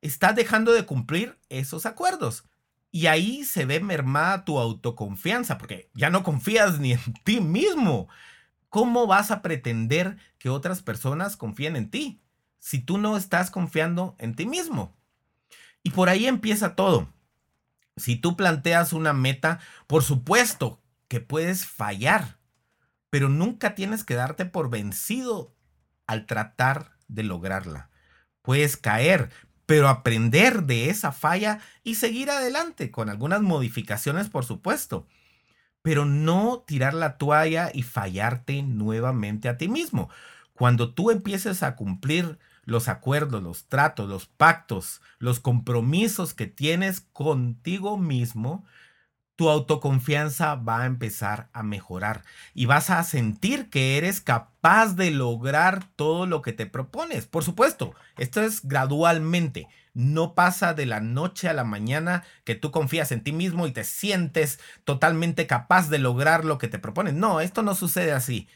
estás 0.01 0.37
dejando 0.37 0.73
de 0.73 0.87
cumplir 0.87 1.37
esos 1.49 1.87
acuerdos. 1.87 2.45
Y 2.91 3.07
ahí 3.07 3.45
se 3.45 3.65
ve 3.67 3.81
mermada 3.81 4.45
tu 4.45 4.59
autoconfianza, 4.59 5.59
porque 5.59 5.91
ya 5.95 6.11
no 6.11 6.23
confías 6.23 6.79
ni 6.79 6.93
en 6.93 7.01
ti 7.25 7.41
mismo. 7.41 8.09
¿Cómo 8.69 9.07
vas 9.07 9.31
a 9.31 9.43
pretender 9.43 10.17
que 10.39 10.49
otras 10.49 10.83
personas 10.83 11.37
confíen 11.37 11.77
en 11.77 11.91
ti 11.91 12.21
si 12.59 12.81
tú 12.81 12.99
no 12.99 13.17
estás 13.17 13.51
confiando 13.51 14.17
en 14.19 14.35
ti 14.35 14.47
mismo? 14.47 14.97
Y 15.83 15.91
por 15.91 16.09
ahí 16.09 16.27
empieza 16.27 16.75
todo. 16.75 17.09
Si 17.97 18.17
tú 18.17 18.37
planteas 18.37 18.93
una 18.93 19.13
meta, 19.13 19.61
por 19.87 20.03
supuesto 20.03 20.83
que 21.09 21.21
puedes 21.21 21.65
fallar 21.67 22.37
pero 23.17 23.31
nunca 23.31 23.75
tienes 23.75 24.05
que 24.05 24.15
darte 24.15 24.45
por 24.45 24.69
vencido 24.69 25.55
al 26.07 26.27
tratar 26.27 26.99
de 27.09 27.23
lograrla. 27.23 27.89
Puedes 28.43 28.77
caer, 28.77 29.31
pero 29.67 29.89
aprender 29.89 30.63
de 30.63 30.91
esa 30.91 31.13
falla 31.13 31.61
y 31.83 31.97
seguir 31.97 32.31
adelante, 32.31 32.91
con 32.91 33.11
algunas 33.11 33.43
modificaciones, 33.43 34.31
por 34.31 34.45
supuesto. 34.45 35.07
Pero 35.83 36.05
no 36.05 36.65
tirar 36.67 36.95
la 36.95 37.19
toalla 37.19 37.71
y 37.75 37.83
fallarte 37.83 38.63
nuevamente 38.63 39.49
a 39.49 39.59
ti 39.59 39.69
mismo. 39.69 40.09
Cuando 40.55 40.95
tú 40.95 41.11
empieces 41.11 41.63
a 41.63 41.77
cumplir 41.77 42.39
los 42.65 42.89
acuerdos, 42.89 43.43
los 43.43 43.67
tratos, 43.67 44.09
los 44.09 44.27
pactos, 44.27 45.01
los 45.19 45.41
compromisos 45.41 46.35
que 46.35 46.47
tienes 46.47 47.01
contigo 47.01 47.99
mismo, 47.99 48.65
tu 49.37 49.51
autoconfianza 49.51 50.55
va 50.55 50.83
a 50.83 50.87
empezar 50.87 51.49
a 51.53 51.63
mejorar 51.63 52.25
y 52.55 52.65
vas 52.65 52.89
a 52.91 53.03
sentir 53.05 53.69
que 53.69 53.99
eres 53.99 54.23
capaz 54.23 54.97
de 54.97 55.11
lograr 55.11 55.85
todo 55.95 56.27
lo 56.27 56.41
que 56.41 56.55
te 56.55 56.67
propones. 56.67 57.27
Por 57.27 57.45
supuesto, 57.45 57.95
esto 58.17 58.43
es 58.43 58.67
gradualmente. 58.67 59.69
No 59.93 60.35
pasa 60.35 60.75
de 60.75 60.87
la 60.87 61.01
noche 61.01 61.49
a 61.49 61.53
la 61.53 61.65
mañana 61.65 62.25
que 62.45 62.55
tú 62.55 62.71
confías 62.71 63.13
en 63.13 63.23
ti 63.23 63.33
mismo 63.33 63.67
y 63.67 63.73
te 63.73 63.85
sientes 63.85 64.59
totalmente 64.85 65.47
capaz 65.47 65.91
de 65.91 65.99
lograr 65.99 66.45
lo 66.45 66.59
que 66.59 66.69
te 66.69 66.79
propones. 66.79 67.15
No, 67.15 67.41
esto 67.41 67.63
no 67.63 67.75
sucede 67.75 68.13
así. 68.13 68.49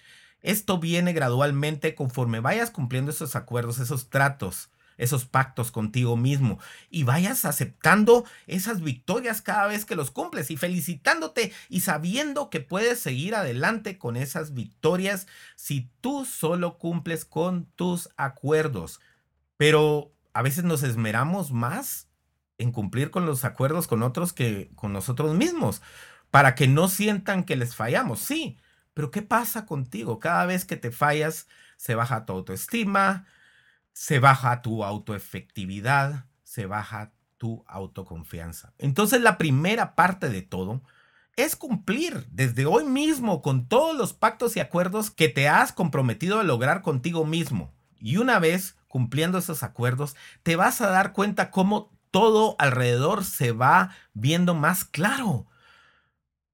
Esto 0.43 0.79
viene 0.79 1.13
gradualmente 1.13 1.95
conforme 1.95 2.41
vayas 2.41 2.71
cumpliendo 2.71 3.11
esos 3.11 3.37
acuerdos, 3.37 3.79
esos 3.79 4.09
tratos 4.09 4.71
esos 5.00 5.25
pactos 5.25 5.71
contigo 5.71 6.16
mismo 6.16 6.59
y 6.90 7.04
vayas 7.04 7.45
aceptando 7.45 8.25
esas 8.47 8.83
victorias 8.83 9.40
cada 9.40 9.66
vez 9.66 9.85
que 9.85 9.97
los 9.97 10.11
cumples 10.11 10.50
y 10.50 10.57
felicitándote 10.57 11.52
y 11.69 11.80
sabiendo 11.80 12.50
que 12.50 12.61
puedes 12.61 13.00
seguir 13.00 13.35
adelante 13.35 13.99
con 13.99 14.16
esas 14.16 14.52
victorias 14.52 15.26
si 15.57 15.90
tú 16.00 16.26
solo 16.26 16.78
cumples 16.78 17.25
con 17.25 17.64
tus 17.76 18.11
acuerdos. 18.16 19.00
Pero 19.57 20.12
a 20.35 20.42
veces 20.42 20.64
nos 20.64 20.83
esmeramos 20.83 21.50
más 21.50 22.09
en 22.59 22.71
cumplir 22.71 23.11
con 23.11 23.25
los 23.25 23.45
acuerdos 23.45 23.87
con 23.87 24.02
otros 24.02 24.35
que 24.35 24.71
con 24.75 24.92
nosotros 24.92 25.35
mismos, 25.35 25.80
para 26.30 26.54
que 26.54 26.69
no 26.69 26.88
sientan 26.88 27.45
que 27.45 27.57
les 27.57 27.75
fallamos. 27.75 28.21
Sí, 28.21 28.59
pero 28.92 29.11
¿qué 29.11 29.23
pasa 29.23 29.64
contigo? 29.64 30.21
Cada 30.21 30.45
vez 30.45 30.66
que 30.66 30.76
te 30.76 30.90
fallas, 30.90 31.49
se 31.78 31.95
baja 31.95 32.26
tu 32.26 32.35
autoestima, 32.35 33.26
se 33.92 34.18
baja 34.18 34.62
tu 34.62 34.85
autoefectividad, 34.85 36.26
se 36.44 36.66
baja 36.66 37.12
tu 37.38 37.64
autoconfianza. 37.66 38.75
Entonces 38.78 39.20
la 39.20 39.38
primera 39.38 39.94
parte 39.94 40.28
de 40.28 40.42
todo 40.42 40.82
es 41.37 41.56
cumplir 41.56 42.26
desde 42.30 42.66
hoy 42.66 42.85
mismo 42.85 43.40
con 43.40 43.66
todos 43.66 43.97
los 43.97 44.12
pactos 44.12 44.56
y 44.56 44.61
acuerdos 44.61 45.11
que 45.11 45.28
te 45.28 45.49
has 45.49 45.73
comprometido 45.73 46.38
a 46.38 46.44
lograr 46.44 46.82
contigo 46.82 47.25
mismo. 47.25 47.73
Y 47.99 48.18
una 48.18 48.38
vez 48.38 48.76
cumpliendo 48.88 49.38
esos 49.38 49.62
acuerdos, 49.62 50.16
te 50.42 50.56
vas 50.56 50.80
a 50.80 50.88
dar 50.88 51.12
cuenta 51.12 51.50
cómo 51.50 51.92
todo 52.11 52.56
alrededor 52.59 53.25
se 53.25 53.52
va 53.52 53.90
viendo 54.12 54.54
más 54.54 54.85
claro 54.85 55.47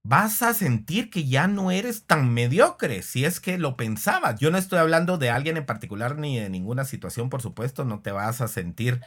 vas 0.09 0.43
a 0.43 0.55
sentir 0.55 1.11
que 1.11 1.27
ya 1.27 1.49
no 1.49 1.71
eres 1.71 2.05
tan 2.05 2.33
mediocre 2.33 3.03
si 3.03 3.25
es 3.25 3.41
que 3.41 3.59
lo 3.59 3.77
pensabas. 3.77 4.39
Yo 4.39 4.51
no 4.51 4.59
estoy 4.59 4.79
hablando 4.79 5.19
de 5.19 5.31
alguien 5.31 5.57
en 5.57 5.67
particular 5.67 6.17
ni 6.17 6.39
de 6.39 6.49
ninguna 6.49 6.85
situación, 6.85 7.29
por 7.29 7.43
supuesto, 7.43 7.85
no 7.85 8.01
te 8.01 8.13
vas 8.13 8.41
a 8.41 8.49
sentir 8.49 9.01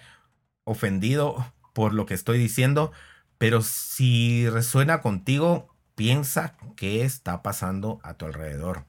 ofendido 0.66 1.54
por 1.74 1.94
lo 1.94 2.06
que 2.06 2.14
estoy 2.14 2.38
diciendo, 2.38 2.92
pero 3.38 3.62
si 3.62 4.50
resuena 4.50 5.02
contigo, 5.02 5.74
piensa 5.96 6.58
qué 6.76 7.04
está 7.04 7.42
pasando 7.44 8.00
a 8.04 8.16
tu 8.16 8.26
alrededor. 8.26 8.86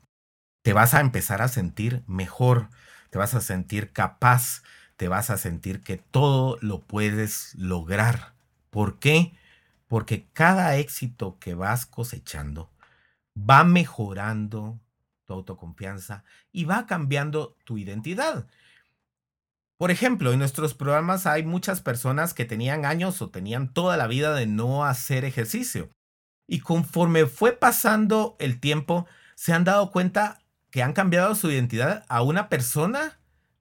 Te 0.63 0.73
vas 0.73 0.95
a 0.95 1.01
empezar 1.01 1.43
a 1.43 1.49
sentir 1.49 2.03
mejor, 2.07 2.69
te 3.11 3.19
vas 3.19 3.35
a 3.35 3.41
sentir 3.41 3.93
capaz, 3.93 4.63
te 4.97 5.09
vas 5.09 5.31
a 5.31 5.39
sentir 5.39 5.83
que 5.83 5.97
todo 5.97 6.59
lo 6.61 6.81
puedes 6.83 7.55
lograr. 7.55 8.35
¿Por 8.71 8.99
qué? 8.99 9.35
Porque 9.91 10.29
cada 10.33 10.77
éxito 10.77 11.41
que 11.41 11.55
vas 11.55 11.85
cosechando 11.85 12.71
va 13.37 13.65
mejorando 13.65 14.79
tu 15.27 15.35
autoconfianza 15.35 16.23
y 16.53 16.65
va 16.65 16.87
cambiando 16.87 17.57
tu 17.65 17.77
identidad. 17.77 18.47
Por 19.79 19.91
ejemplo, 19.91 20.33
en 20.33 20.39
nuestros 20.39 20.75
programas 20.75 21.27
hay 21.27 21.43
muchas 21.43 21.81
personas 21.81 22.35
que 22.35 22.45
tenían 22.45 22.85
años 22.85 23.21
o 23.21 23.31
tenían 23.31 23.73
toda 23.73 23.97
la 23.97 24.07
vida 24.07 24.33
de 24.33 24.47
no 24.47 24.85
hacer 24.85 25.25
ejercicio. 25.25 25.91
Y 26.47 26.61
conforme 26.61 27.27
fue 27.27 27.51
pasando 27.51 28.37
el 28.39 28.61
tiempo, 28.61 29.09
se 29.35 29.55
han 29.55 29.65
dado 29.65 29.91
cuenta 29.91 30.39
que 30.71 30.85
han 30.85 30.93
cambiado 30.93 31.35
su 31.35 31.51
identidad 31.51 32.05
a 32.09 32.23
una 32.23 32.49
persona 32.49 33.19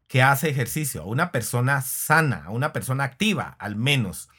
que 0.08 0.22
hace 0.22 0.48
ejercicio, 0.50 1.02
a 1.02 1.06
una 1.06 1.32
persona 1.32 1.82
sana, 1.82 2.44
a 2.46 2.52
una 2.52 2.72
persona 2.72 3.04
activa, 3.04 3.56
al 3.58 3.76
menos. 3.76 4.30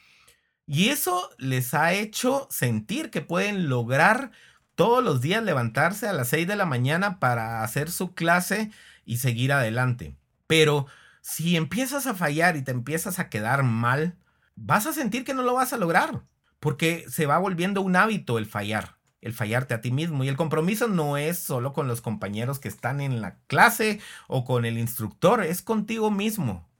Y 0.73 0.91
eso 0.91 1.29
les 1.37 1.75
ha 1.75 1.95
hecho 1.95 2.47
sentir 2.49 3.11
que 3.11 3.23
pueden 3.23 3.69
lograr 3.69 4.31
todos 4.77 5.03
los 5.03 5.21
días 5.21 5.43
levantarse 5.43 6.07
a 6.07 6.13
las 6.13 6.29
6 6.29 6.47
de 6.47 6.55
la 6.55 6.65
mañana 6.65 7.19
para 7.19 7.65
hacer 7.65 7.91
su 7.91 8.15
clase 8.15 8.71
y 9.05 9.17
seguir 9.17 9.51
adelante. 9.53 10.15
Pero 10.47 10.87
si 11.23 11.57
empiezas 11.57 12.07
a 12.07 12.15
fallar 12.15 12.57
y 12.57 12.63
te 12.63 12.71
empiezas 12.71 13.19
a 13.19 13.29
quedar 13.29 13.65
mal, 13.65 14.17
vas 14.55 14.87
a 14.87 14.93
sentir 14.93 15.25
que 15.25 15.35
no 15.35 15.43
lo 15.43 15.55
vas 15.55 15.73
a 15.73 15.77
lograr, 15.77 16.23
porque 16.61 17.05
se 17.09 17.27
va 17.27 17.37
volviendo 17.39 17.83
un 17.83 17.97
hábito 17.97 18.39
el 18.39 18.47
fallar. 18.47 18.97
el 19.21 19.33
fallarte 19.33 19.75
a 19.75 19.81
ti 19.81 19.91
mismo. 19.91 20.23
Y 20.23 20.29
el 20.29 20.37
compromiso 20.37 20.87
no 20.87 21.17
es 21.17 21.41
solo 21.41 21.73
con 21.73 21.89
los 21.89 22.01
compañeros 22.01 22.61
que 22.61 22.69
están 22.69 23.01
en 23.01 23.21
la 23.21 23.41
clase 23.49 23.99
o 24.29 24.45
con 24.45 24.65
el 24.65 24.79
instructor, 24.79 25.43
es 25.43 25.63
contigo 25.63 26.13
mismo. 26.13 26.71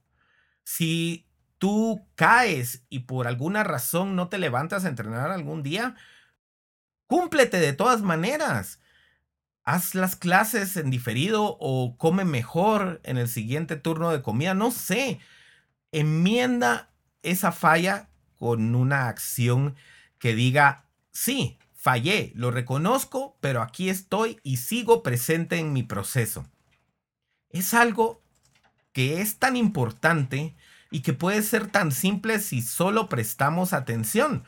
Si 0.63 1.27
tú 1.61 2.07
caes 2.15 2.87
y 2.89 3.01
por 3.01 3.27
alguna 3.27 3.63
razón 3.63 4.15
no 4.15 4.29
te 4.29 4.39
levantas 4.39 4.83
a 4.83 4.87
entrenar 4.87 5.29
algún 5.29 5.61
día, 5.61 5.95
cúmplete 7.05 7.59
de 7.59 7.73
todas 7.73 8.01
maneras. 8.01 8.79
Haz 9.63 9.93
las 9.93 10.15
clases 10.15 10.75
en 10.75 10.89
diferido 10.89 11.57
o 11.59 11.97
come 11.99 12.25
mejor 12.25 12.99
en 13.03 13.19
el 13.19 13.27
siguiente 13.29 13.75
turno 13.75 14.09
de 14.09 14.23
comida, 14.23 14.55
no 14.55 14.71
sé. 14.71 15.19
Enmienda 15.91 16.89
esa 17.21 17.51
falla 17.51 18.09
con 18.39 18.73
una 18.73 19.07
acción 19.07 19.75
que 20.17 20.33
diga, 20.33 20.89
sí, 21.11 21.59
fallé, 21.75 22.31
lo 22.33 22.49
reconozco, 22.49 23.37
pero 23.39 23.61
aquí 23.61 23.91
estoy 23.91 24.39
y 24.41 24.57
sigo 24.57 25.03
presente 25.03 25.59
en 25.59 25.73
mi 25.73 25.83
proceso. 25.83 26.47
Es 27.51 27.75
algo 27.75 28.23
que 28.93 29.21
es 29.21 29.37
tan 29.37 29.55
importante 29.55 30.55
y 30.91 31.01
que 31.01 31.13
puede 31.13 31.41
ser 31.41 31.67
tan 31.67 31.91
simple 31.91 32.39
si 32.39 32.61
solo 32.61 33.09
prestamos 33.09 33.73
atención. 33.73 34.43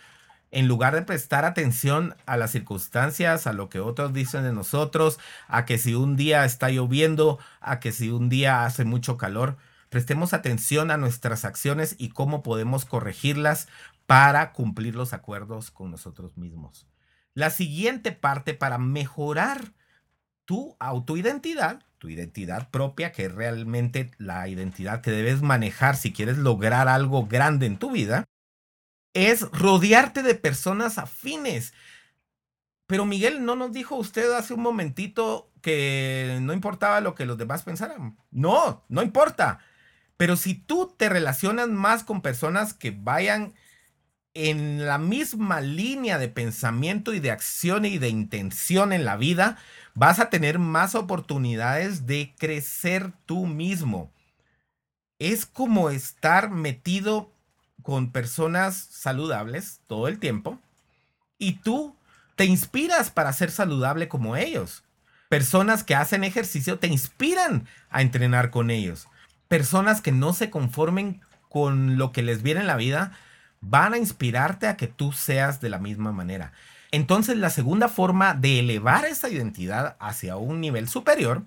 En 0.51 0.67
lugar 0.67 0.93
de 0.93 1.01
prestar 1.01 1.45
atención 1.45 2.15
a 2.27 2.37
las 2.37 2.51
circunstancias, 2.51 3.47
a 3.47 3.53
lo 3.53 3.69
que 3.69 3.79
otros 3.79 4.13
dicen 4.13 4.43
de 4.43 4.51
nosotros, 4.51 5.19
a 5.47 5.65
que 5.65 5.79
si 5.79 5.95
un 5.95 6.15
día 6.15 6.45
está 6.45 6.69
lloviendo, 6.69 7.39
a 7.59 7.79
que 7.79 7.91
si 7.91 8.11
un 8.11 8.29
día 8.29 8.65
hace 8.65 8.85
mucho 8.85 9.17
calor, 9.17 9.57
prestemos 9.89 10.33
atención 10.33 10.91
a 10.91 10.97
nuestras 10.97 11.45
acciones 11.45 11.95
y 11.97 12.09
cómo 12.09 12.43
podemos 12.43 12.85
corregirlas 12.85 13.67
para 14.05 14.51
cumplir 14.51 14.95
los 14.95 15.13
acuerdos 15.13 15.71
con 15.71 15.89
nosotros 15.89 16.37
mismos. 16.37 16.87
La 17.33 17.49
siguiente 17.49 18.11
parte 18.11 18.53
para 18.53 18.77
mejorar 18.77 19.73
tu 20.45 20.75
autoidentidad, 20.79 21.83
tu 21.97 22.09
identidad 22.09 22.69
propia, 22.69 23.11
que 23.11 23.25
es 23.25 23.31
realmente 23.33 24.11
la 24.17 24.47
identidad 24.47 25.01
que 25.01 25.11
debes 25.11 25.41
manejar 25.41 25.95
si 25.95 26.11
quieres 26.11 26.37
lograr 26.37 26.87
algo 26.87 27.27
grande 27.27 27.65
en 27.65 27.77
tu 27.77 27.91
vida, 27.91 28.25
es 29.13 29.41
rodearte 29.51 30.23
de 30.23 30.35
personas 30.35 30.97
afines. 30.97 31.73
Pero 32.87 33.05
Miguel, 33.05 33.45
¿no 33.45 33.55
nos 33.55 33.71
dijo 33.71 33.95
usted 33.95 34.31
hace 34.33 34.53
un 34.53 34.61
momentito 34.61 35.51
que 35.61 36.39
no 36.41 36.53
importaba 36.53 36.99
lo 36.99 37.15
que 37.15 37.25
los 37.25 37.37
demás 37.37 37.63
pensaran? 37.63 38.17
No, 38.31 38.83
no 38.89 39.01
importa. 39.01 39.59
Pero 40.17 40.35
si 40.35 40.55
tú 40.55 40.93
te 40.97 41.09
relacionas 41.09 41.69
más 41.69 42.03
con 42.03 42.21
personas 42.21 42.73
que 42.73 42.91
vayan 42.91 43.53
en 44.33 44.85
la 44.85 44.97
misma 44.97 45.61
línea 45.61 46.17
de 46.17 46.27
pensamiento 46.27 47.13
y 47.13 47.19
de 47.19 47.31
acción 47.31 47.85
y 47.85 47.97
de 47.97 48.09
intención 48.09 48.91
en 48.91 49.05
la 49.05 49.15
vida, 49.15 49.57
vas 49.93 50.19
a 50.19 50.29
tener 50.29 50.59
más 50.59 50.95
oportunidades 50.95 52.05
de 52.05 52.33
crecer 52.37 53.11
tú 53.25 53.45
mismo. 53.45 54.11
Es 55.19 55.45
como 55.45 55.89
estar 55.89 56.49
metido 56.49 57.31
con 57.81 58.11
personas 58.11 58.75
saludables 58.75 59.81
todo 59.87 60.07
el 60.07 60.19
tiempo 60.19 60.59
y 61.37 61.53
tú 61.53 61.95
te 62.35 62.45
inspiras 62.45 63.11
para 63.11 63.33
ser 63.33 63.51
saludable 63.51 64.07
como 64.07 64.35
ellos. 64.35 64.83
Personas 65.29 65.83
que 65.83 65.95
hacen 65.95 66.23
ejercicio 66.23 66.79
te 66.79 66.87
inspiran 66.87 67.67
a 67.89 68.01
entrenar 68.01 68.49
con 68.49 68.69
ellos. 68.69 69.07
Personas 69.47 70.01
que 70.01 70.11
no 70.11 70.33
se 70.33 70.49
conformen 70.49 71.21
con 71.49 71.97
lo 71.97 72.11
que 72.11 72.23
les 72.23 72.41
viene 72.41 72.61
en 72.61 72.67
la 72.67 72.77
vida 72.77 73.11
van 73.61 73.93
a 73.93 73.97
inspirarte 73.97 74.67
a 74.67 74.77
que 74.77 74.87
tú 74.87 75.11
seas 75.11 75.61
de 75.61 75.69
la 75.69 75.79
misma 75.79 76.11
manera. 76.11 76.51
Entonces 76.93 77.37
la 77.37 77.49
segunda 77.49 77.89
forma 77.89 78.35
de 78.35 78.59
elevar 78.59 79.05
esa 79.05 79.27
identidad 79.27 79.97
hacia 79.99 80.35
un 80.35 80.61
nivel 80.61 80.87
superior 80.87 81.41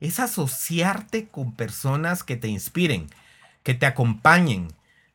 es 0.00 0.20
asociarte 0.20 1.28
con 1.28 1.52
personas 1.52 2.22
que 2.22 2.36
te 2.36 2.48
inspiren, 2.48 3.08
que 3.62 3.72
te 3.72 3.86
acompañen, 3.86 4.68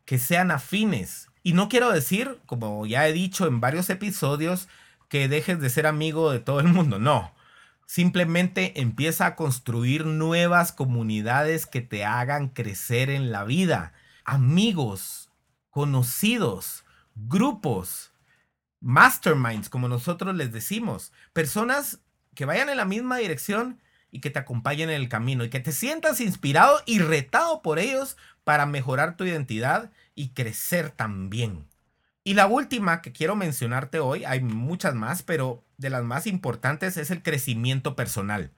que 0.04 0.18
sean 0.18 0.50
afines. 0.50 1.30
Y 1.44 1.54
no 1.54 1.70
quiero 1.70 1.92
decir, 1.92 2.40
como 2.48 2.88
ya 2.88 3.08
he 3.08 3.14
dicho 3.14 3.46
en 3.46 3.62
varios 3.62 3.92
episodios, 3.92 4.68
que 5.10 5.28
dejes 5.28 5.60
de 5.60 5.70
ser 5.70 5.86
amigo 5.86 6.32
de 6.32 6.40
todo 6.40 6.60
el 6.60 6.70
mundo, 6.70 6.98
no. 6.98 7.32
Simplemente 7.86 8.82
empieza 8.82 9.28
a 9.28 9.36
construir 9.36 10.08
nuevas 10.08 10.72
comunidades 10.72 11.68
que 11.68 11.82
te 11.82 12.04
hagan 12.04 12.48
crecer 12.48 13.12
en 13.12 13.32
la 13.32 13.44
vida. 13.44 13.94
Amigos, 14.26 15.30
conocidos, 15.70 16.84
grupos, 17.14 18.12
masterminds, 18.80 19.70
como 19.70 19.88
nosotros 19.88 20.36
les 20.36 20.52
decimos, 20.52 21.12
personas 21.34 22.00
que 22.36 22.46
vayan 22.46 22.70
en 22.70 22.78
la 22.78 22.86
misma 22.86 23.18
dirección 23.18 23.82
y 24.12 24.22
que 24.22 24.30
te 24.30 24.40
acompañen 24.40 24.90
en 24.90 24.96
el 24.96 25.10
camino 25.10 25.44
y 25.44 25.50
que 25.50 25.60
te 25.60 25.72
sientas 25.72 26.22
inspirado 26.22 26.82
y 26.86 27.00
retado 27.00 27.62
por 27.62 27.80
ellos 27.80 28.18
para 28.44 28.66
mejorar 28.66 29.18
tu 29.18 29.26
identidad 29.26 29.92
y 30.16 30.30
crecer 30.30 30.92
también. 30.92 31.68
Y 32.24 32.34
la 32.34 32.48
última 32.48 33.02
que 33.02 33.12
quiero 33.12 33.36
mencionarte 33.36 34.00
hoy, 34.00 34.26
hay 34.26 34.42
muchas 34.42 34.96
más, 34.96 35.24
pero 35.24 35.64
de 35.78 35.90
las 35.90 36.04
más 36.04 36.28
importantes 36.28 36.98
es 36.98 37.10
el 37.12 37.24
crecimiento 37.24 37.96
personal. 37.96 38.52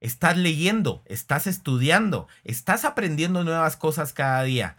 Estás 0.00 0.36
leyendo, 0.36 1.02
estás 1.06 1.46
estudiando, 1.46 2.28
estás 2.44 2.84
aprendiendo 2.84 3.42
nuevas 3.42 3.76
cosas 3.76 4.12
cada 4.12 4.42
día 4.44 4.76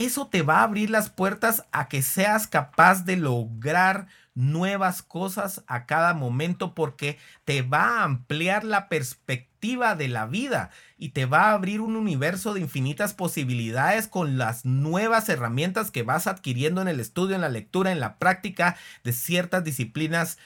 eso 0.00 0.28
te 0.28 0.40
va 0.40 0.60
a 0.60 0.62
abrir 0.62 0.88
las 0.88 1.10
puertas 1.10 1.66
a 1.72 1.88
que 1.88 2.00
seas 2.00 2.46
capaz 2.46 3.04
de 3.04 3.16
lograr 3.16 4.06
nuevas 4.34 5.02
cosas 5.02 5.64
a 5.66 5.86
cada 5.86 6.14
momento 6.14 6.74
porque 6.74 7.18
te 7.44 7.62
va 7.62 8.00
a 8.00 8.04
ampliar 8.04 8.64
la 8.64 8.88
perspectiva 8.88 9.94
de 9.96 10.08
la 10.08 10.26
vida 10.26 10.70
y 10.96 11.10
te 11.10 11.26
va 11.26 11.50
a 11.50 11.52
abrir 11.52 11.80
un 11.80 11.96
universo 11.96 12.54
de 12.54 12.60
infinitas 12.60 13.12
posibilidades 13.12 14.06
con 14.06 14.38
las 14.38 14.64
nuevas 14.64 15.28
herramientas 15.28 15.90
que 15.90 16.02
vas 16.02 16.26
adquiriendo 16.26 16.80
en 16.80 16.88
el 16.88 17.00
estudio, 17.00 17.34
en 17.34 17.42
la 17.42 17.48
lectura, 17.48 17.92
en 17.92 18.00
la 18.00 18.18
práctica 18.18 18.76
de 19.04 19.12
ciertas 19.12 19.64
disciplinas 19.64 20.38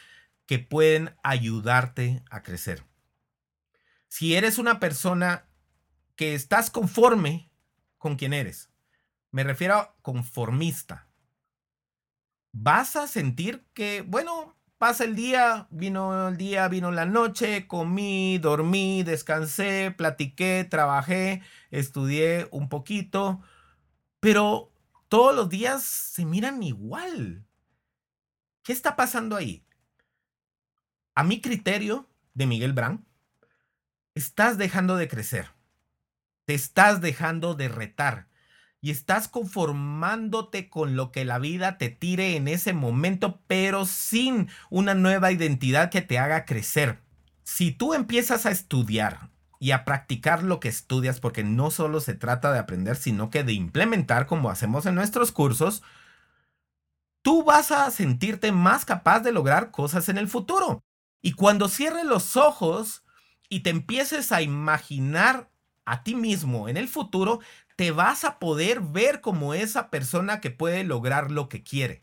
que 0.47 0.59
pueden 0.59 1.15
ayudarte 1.23 2.23
a 2.31 2.43
crecer. 2.43 2.85
Si 4.09 4.35
eres 4.35 4.59
una 4.59 4.81
persona 4.81 5.47
que 6.17 6.35
estás 6.35 6.71
conforme 6.71 7.51
con 7.99 8.17
quien 8.17 8.33
eres, 8.33 8.71
me 9.31 9.43
refiero 9.43 9.75
a 9.75 9.97
conformista. 10.03 11.09
Vas 12.57 12.95
a 12.95 13.09
sentir 13.09 13.67
que, 13.75 14.03
bueno, 14.03 14.57
pasa 14.79 15.03
el 15.03 15.17
día, 15.17 15.67
vino 15.71 16.29
el 16.29 16.37
día, 16.37 16.69
vino 16.69 16.93
la 16.93 17.05
noche, 17.05 17.67
comí, 17.67 18.39
dormí, 18.39 19.03
descansé, 19.03 19.91
platiqué, 19.91 20.65
trabajé, 20.71 21.43
estudié 21.73 22.47
un 22.53 22.69
poquito, 22.69 23.43
pero 24.21 24.73
todos 25.09 25.35
los 25.35 25.49
días 25.49 25.83
se 25.83 26.25
miran 26.25 26.63
igual. 26.63 27.45
¿Qué 28.63 28.73
está 28.73 28.95
pasando 28.95 29.35
ahí? 29.35 29.67
A 31.17 31.25
mi 31.25 31.41
criterio, 31.41 32.09
de 32.35 32.47
Miguel 32.47 32.73
Brand, 32.73 33.05
estás 34.15 34.59
dejando 34.59 34.95
de 34.95 35.09
crecer. 35.09 35.49
Te 36.45 36.55
estás 36.55 37.01
dejando 37.01 37.55
de 37.55 37.69
retar 37.69 38.29
y 38.85 38.91
estás 38.91 39.29
conformándote 39.29 40.69
con 40.69 40.95
lo 40.95 41.11
que 41.11 41.25
la 41.25 41.39
vida 41.39 41.79
te 41.79 41.89
tire 41.89 42.37
en 42.37 42.49
ese 42.49 42.75
momento, 42.75 43.41
pero 43.47 43.87
sin 43.87 44.51
una 44.69 44.93
nueva 44.93 45.33
identidad 45.33 45.89
que 45.89 46.03
te 46.03 46.19
haga 46.19 46.45
crecer. 46.45 47.01
Si 47.45 47.73
tú 47.73 47.95
empiezas 47.95 48.45
a 48.45 48.51
estudiar 48.51 49.31
y 49.59 49.71
a 49.71 49.87
practicar 49.87 50.43
lo 50.43 50.61
que 50.61 50.69
estudias, 50.69 51.19
porque 51.19 51.43
no 51.43 51.71
solo 51.71 52.01
se 52.01 52.13
trata 52.13 52.53
de 52.53 52.59
aprender, 52.59 52.97
sino 52.97 53.31
que 53.31 53.43
de 53.43 53.55
implementar 53.55 54.27
como 54.27 54.51
hacemos 54.51 54.85
en 54.85 54.97
nuestros 54.97 55.33
cursos, 55.33 55.83
tú 57.23 57.43
vas 57.43 57.73
a 57.73 57.91
sentirte 57.91 58.53
más 58.53 58.85
capaz 58.85 59.21
de 59.21 59.33
lograr 59.33 59.71
cosas 59.71 60.11
en 60.11 60.19
el 60.19 60.29
futuro. 60.29 60.83
Y 61.23 61.33
cuando 61.33 61.69
cierres 61.69 62.05
los 62.05 62.37
ojos 62.37 63.03
y 63.49 63.61
te 63.61 63.71
empieces 63.71 64.31
a 64.31 64.43
imaginar 64.43 65.49
a 65.87 66.03
ti 66.03 66.15
mismo 66.15 66.69
en 66.69 66.77
el 66.77 66.89
futuro, 66.89 67.41
te 67.77 67.91
vas 67.91 68.25
a 68.25 68.39
poder 68.39 68.81
ver 68.81 69.21
como 69.21 69.55
esa 69.55 69.91
persona 69.91 70.41
que 70.41 70.51
puede 70.51 70.85
lograr 70.85 71.31
lo 71.31 71.49
que 71.49 71.63
quiere. 71.63 72.03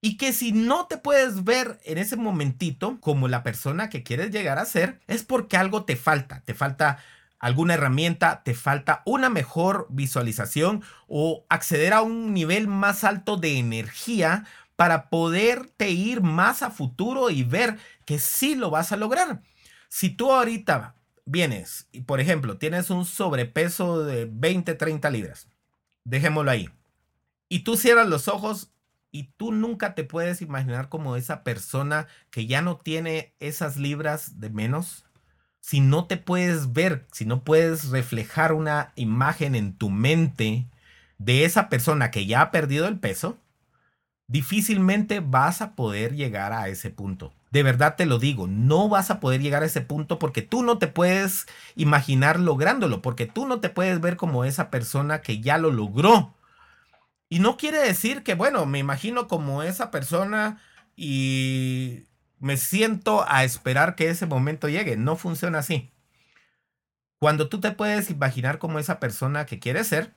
Y 0.00 0.18
que 0.18 0.32
si 0.32 0.52
no 0.52 0.86
te 0.86 0.98
puedes 0.98 1.44
ver 1.44 1.80
en 1.84 1.98
ese 1.98 2.16
momentito 2.16 2.98
como 3.00 3.28
la 3.28 3.42
persona 3.42 3.88
que 3.88 4.02
quieres 4.02 4.30
llegar 4.30 4.58
a 4.58 4.64
ser, 4.64 5.00
es 5.06 5.24
porque 5.24 5.56
algo 5.56 5.84
te 5.84 5.96
falta. 5.96 6.42
Te 6.44 6.54
falta 6.54 6.98
alguna 7.38 7.74
herramienta, 7.74 8.42
te 8.42 8.54
falta 8.54 9.02
una 9.04 9.30
mejor 9.30 9.86
visualización 9.90 10.82
o 11.06 11.44
acceder 11.48 11.92
a 11.92 12.02
un 12.02 12.34
nivel 12.34 12.68
más 12.68 13.04
alto 13.04 13.36
de 13.36 13.58
energía 13.58 14.44
para 14.76 15.08
poderte 15.08 15.90
ir 15.90 16.20
más 16.20 16.62
a 16.62 16.70
futuro 16.70 17.30
y 17.30 17.42
ver 17.42 17.78
que 18.04 18.18
sí 18.18 18.54
lo 18.54 18.70
vas 18.70 18.92
a 18.92 18.96
lograr. 18.96 19.42
Si 19.88 20.10
tú 20.10 20.32
ahorita 20.32 20.94
vienes 21.26 21.88
y, 21.92 22.02
por 22.02 22.20
ejemplo, 22.20 22.56
tienes 22.56 22.88
un 22.88 23.04
sobrepeso 23.04 24.04
de 24.04 24.26
20, 24.30 24.74
30 24.74 25.10
libras, 25.10 25.48
dejémoslo 26.04 26.50
ahí, 26.50 26.70
y 27.48 27.60
tú 27.60 27.76
cierras 27.76 28.08
los 28.08 28.28
ojos 28.28 28.72
y 29.10 29.24
tú 29.36 29.52
nunca 29.52 29.94
te 29.94 30.04
puedes 30.04 30.42
imaginar 30.42 30.88
como 30.88 31.16
esa 31.16 31.42
persona 31.42 32.06
que 32.30 32.46
ya 32.46 32.62
no 32.62 32.76
tiene 32.78 33.34
esas 33.40 33.76
libras 33.76 34.40
de 34.40 34.50
menos, 34.50 35.04
si 35.60 35.80
no 35.80 36.06
te 36.06 36.16
puedes 36.16 36.72
ver, 36.72 37.06
si 37.12 37.24
no 37.24 37.42
puedes 37.42 37.88
reflejar 37.90 38.52
una 38.52 38.92
imagen 38.94 39.54
en 39.54 39.72
tu 39.76 39.90
mente 39.90 40.66
de 41.18 41.44
esa 41.44 41.68
persona 41.68 42.10
que 42.10 42.26
ya 42.26 42.40
ha 42.40 42.50
perdido 42.50 42.86
el 42.86 42.98
peso, 42.98 43.38
difícilmente 44.28 45.20
vas 45.20 45.62
a 45.62 45.74
poder 45.74 46.14
llegar 46.14 46.52
a 46.52 46.68
ese 46.68 46.90
punto. 46.90 47.32
De 47.56 47.62
verdad 47.62 47.96
te 47.96 48.04
lo 48.04 48.18
digo, 48.18 48.46
no 48.46 48.90
vas 48.90 49.10
a 49.10 49.18
poder 49.18 49.40
llegar 49.40 49.62
a 49.62 49.66
ese 49.66 49.80
punto 49.80 50.18
porque 50.18 50.42
tú 50.42 50.62
no 50.62 50.76
te 50.76 50.88
puedes 50.88 51.46
imaginar 51.74 52.38
lográndolo, 52.38 53.00
porque 53.00 53.24
tú 53.24 53.46
no 53.46 53.60
te 53.60 53.70
puedes 53.70 53.98
ver 53.98 54.18
como 54.18 54.44
esa 54.44 54.70
persona 54.70 55.22
que 55.22 55.40
ya 55.40 55.56
lo 55.56 55.70
logró. 55.70 56.34
Y 57.30 57.38
no 57.38 57.56
quiere 57.56 57.78
decir 57.78 58.22
que, 58.22 58.34
bueno, 58.34 58.66
me 58.66 58.78
imagino 58.78 59.26
como 59.26 59.62
esa 59.62 59.90
persona 59.90 60.60
y 60.96 62.04
me 62.40 62.58
siento 62.58 63.24
a 63.26 63.42
esperar 63.42 63.94
que 63.94 64.10
ese 64.10 64.26
momento 64.26 64.68
llegue. 64.68 64.98
No 64.98 65.16
funciona 65.16 65.60
así. 65.60 65.90
Cuando 67.18 67.48
tú 67.48 67.58
te 67.58 67.70
puedes 67.70 68.10
imaginar 68.10 68.58
como 68.58 68.78
esa 68.78 69.00
persona 69.00 69.46
que 69.46 69.60
quieres 69.60 69.86
ser, 69.86 70.12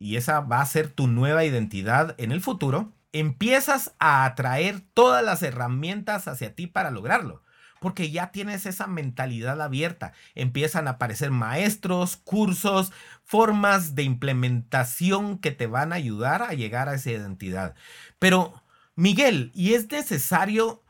y 0.00 0.16
esa 0.16 0.40
va 0.40 0.60
a 0.60 0.66
ser 0.66 0.88
tu 0.88 1.06
nueva 1.06 1.44
identidad 1.44 2.16
en 2.18 2.32
el 2.32 2.40
futuro, 2.40 2.92
empiezas 3.12 3.94
a 3.98 4.24
atraer 4.24 4.80
todas 4.94 5.24
las 5.24 5.42
herramientas 5.42 6.28
hacia 6.28 6.54
ti 6.54 6.66
para 6.66 6.90
lograrlo. 6.90 7.42
Porque 7.80 8.10
ya 8.10 8.30
tienes 8.30 8.64
esa 8.64 8.86
mentalidad 8.86 9.60
abierta. 9.60 10.12
Empiezan 10.36 10.86
a 10.86 10.92
aparecer 10.92 11.32
maestros, 11.32 12.16
cursos, 12.16 12.92
formas 13.24 13.94
de 13.96 14.04
implementación 14.04 15.38
que 15.38 15.50
te 15.50 15.66
van 15.66 15.92
a 15.92 15.96
ayudar 15.96 16.42
a 16.42 16.54
llegar 16.54 16.88
a 16.88 16.94
esa 16.94 17.10
identidad. 17.10 17.74
Pero, 18.20 18.62
Miguel, 18.94 19.50
¿y 19.54 19.74
es 19.74 19.90
necesario 19.90 20.84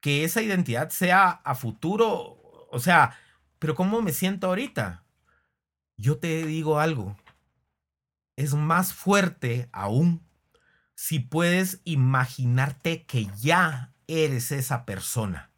que 0.00 0.24
esa 0.24 0.42
identidad 0.42 0.90
sea 0.90 1.30
a 1.30 1.54
futuro? 1.54 2.68
O 2.70 2.80
sea, 2.80 3.16
pero 3.58 3.74
¿cómo 3.74 4.02
me 4.02 4.12
siento 4.12 4.48
ahorita? 4.48 5.04
Yo 5.96 6.18
te 6.18 6.44
digo 6.44 6.80
algo. 6.80 7.16
Es 8.36 8.54
más 8.54 8.92
fuerte 8.92 9.70
aún 9.72 10.22
si 11.00 11.18
puedes 11.18 11.80
imaginarte 11.84 13.06
que 13.06 13.26
ya 13.40 13.94
eres 14.06 14.52
esa 14.52 14.84
persona, 14.84 15.50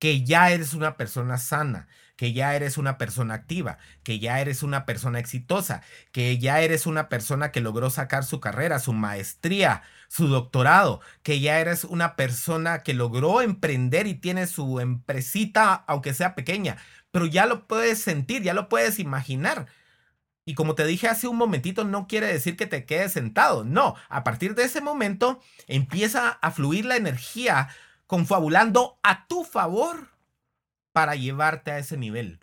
que 0.00 0.24
ya 0.24 0.50
eres 0.50 0.74
una 0.74 0.96
persona 0.96 1.38
sana, 1.38 1.86
que 2.16 2.32
ya 2.32 2.56
eres 2.56 2.76
una 2.76 2.98
persona 2.98 3.34
activa, 3.34 3.78
que 4.02 4.18
ya 4.18 4.40
eres 4.40 4.64
una 4.64 4.86
persona 4.86 5.20
exitosa, 5.20 5.82
que 6.10 6.36
ya 6.38 6.62
eres 6.62 6.86
una 6.86 7.08
persona 7.08 7.52
que 7.52 7.60
logró 7.60 7.90
sacar 7.90 8.24
su 8.24 8.40
carrera, 8.40 8.80
su 8.80 8.92
maestría, 8.92 9.82
su 10.08 10.26
doctorado, 10.26 11.00
que 11.22 11.38
ya 11.38 11.60
eres 11.60 11.84
una 11.84 12.16
persona 12.16 12.80
que 12.80 12.92
logró 12.92 13.40
emprender 13.40 14.08
y 14.08 14.14
tiene 14.14 14.48
su 14.48 14.80
empresita, 14.80 15.74
aunque 15.86 16.12
sea 16.12 16.34
pequeña, 16.34 16.76
pero 17.12 17.26
ya 17.26 17.46
lo 17.46 17.68
puedes 17.68 18.02
sentir, 18.02 18.42
ya 18.42 18.52
lo 18.52 18.68
puedes 18.68 18.98
imaginar 18.98 19.68
y 20.44 20.54
como 20.54 20.74
te 20.74 20.84
dije 20.86 21.08
hace 21.08 21.26
un 21.26 21.36
momentito, 21.36 21.84
no 21.84 22.06
quiere 22.06 22.26
decir 22.26 22.56
que 22.56 22.66
te 22.66 22.84
quedes 22.84 23.12
sentado. 23.12 23.64
No, 23.64 23.94
a 24.08 24.24
partir 24.24 24.54
de 24.54 24.64
ese 24.64 24.80
momento 24.80 25.40
empieza 25.66 26.28
a 26.28 26.50
fluir 26.50 26.84
la 26.84 26.96
energía 26.96 27.68
confabulando 28.06 28.98
a 29.02 29.26
tu 29.26 29.44
favor 29.44 30.10
para 30.92 31.14
llevarte 31.14 31.70
a 31.70 31.78
ese 31.78 31.96
nivel. 31.96 32.40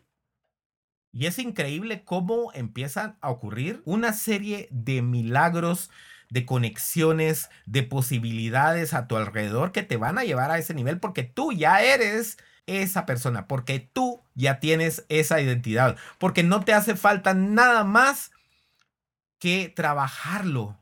Y 1.14 1.26
es 1.28 1.38
increíble 1.40 2.04
cómo 2.04 2.52
empiezan 2.54 3.18
a 3.22 3.30
ocurrir 3.30 3.82
una 3.86 4.14
serie 4.14 4.68
de 4.72 5.02
milagros, 5.02 5.92
de 6.30 6.46
conexiones, 6.46 7.50
de 7.66 7.84
posibilidades 7.84 8.94
a 8.94 9.08
tu 9.08 9.18
alrededor 9.18 9.74
que 9.74 9.84
te 9.84 9.98
van 9.98 10.18
a 10.18 10.24
llevar 10.24 10.50
a 10.52 10.58
ese 10.58 10.74
nivel 10.74 11.00
porque 11.00 11.24
tú 11.24 11.52
ya 11.52 11.84
eres 11.84 12.38
esa 12.79 13.05
persona, 13.05 13.47
porque 13.47 13.79
tú 13.79 14.21
ya 14.36 14.60
tienes 14.60 15.05
esa 15.10 15.41
identidad, 15.41 15.97
porque 16.19 16.43
no 16.43 16.62
te 16.62 16.73
hace 16.73 16.95
falta 16.95 17.34
nada 17.34 17.84
más 17.84 18.31
que 19.39 19.69
trabajarlo, 19.69 20.77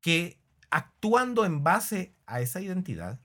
que 0.00 0.38
actuando 0.70 1.44
en 1.44 1.64
base 1.64 2.14
a 2.26 2.40
esa 2.40 2.60
identidad 2.60 3.20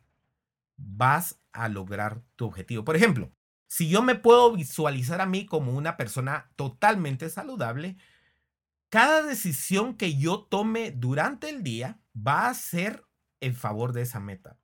vas 0.78 1.40
a 1.52 1.68
lograr 1.68 2.22
tu 2.36 2.46
objetivo. 2.46 2.86
Por 2.86 2.96
ejemplo, 2.96 3.32
si 3.68 3.90
yo 3.90 4.02
me 4.02 4.16
puedo 4.16 4.54
visualizar 4.54 5.22
a 5.22 5.26
mí 5.26 5.46
como 5.46 5.74
una 5.74 5.98
persona 5.98 6.52
totalmente 6.56 7.30
saludable, 7.30 7.98
cada 8.90 9.22
decisión 9.22 9.96
que 9.96 10.18
yo 10.18 10.42
tome 10.44 10.92
durante 10.92 11.50
el 11.50 11.64
día 11.64 12.00
va 12.16 12.48
a 12.48 12.54
ser 12.54 13.04
en 13.42 13.56
favor 13.56 13.94
de 13.94 14.02
esa 14.02 14.20
meta. 14.20 14.58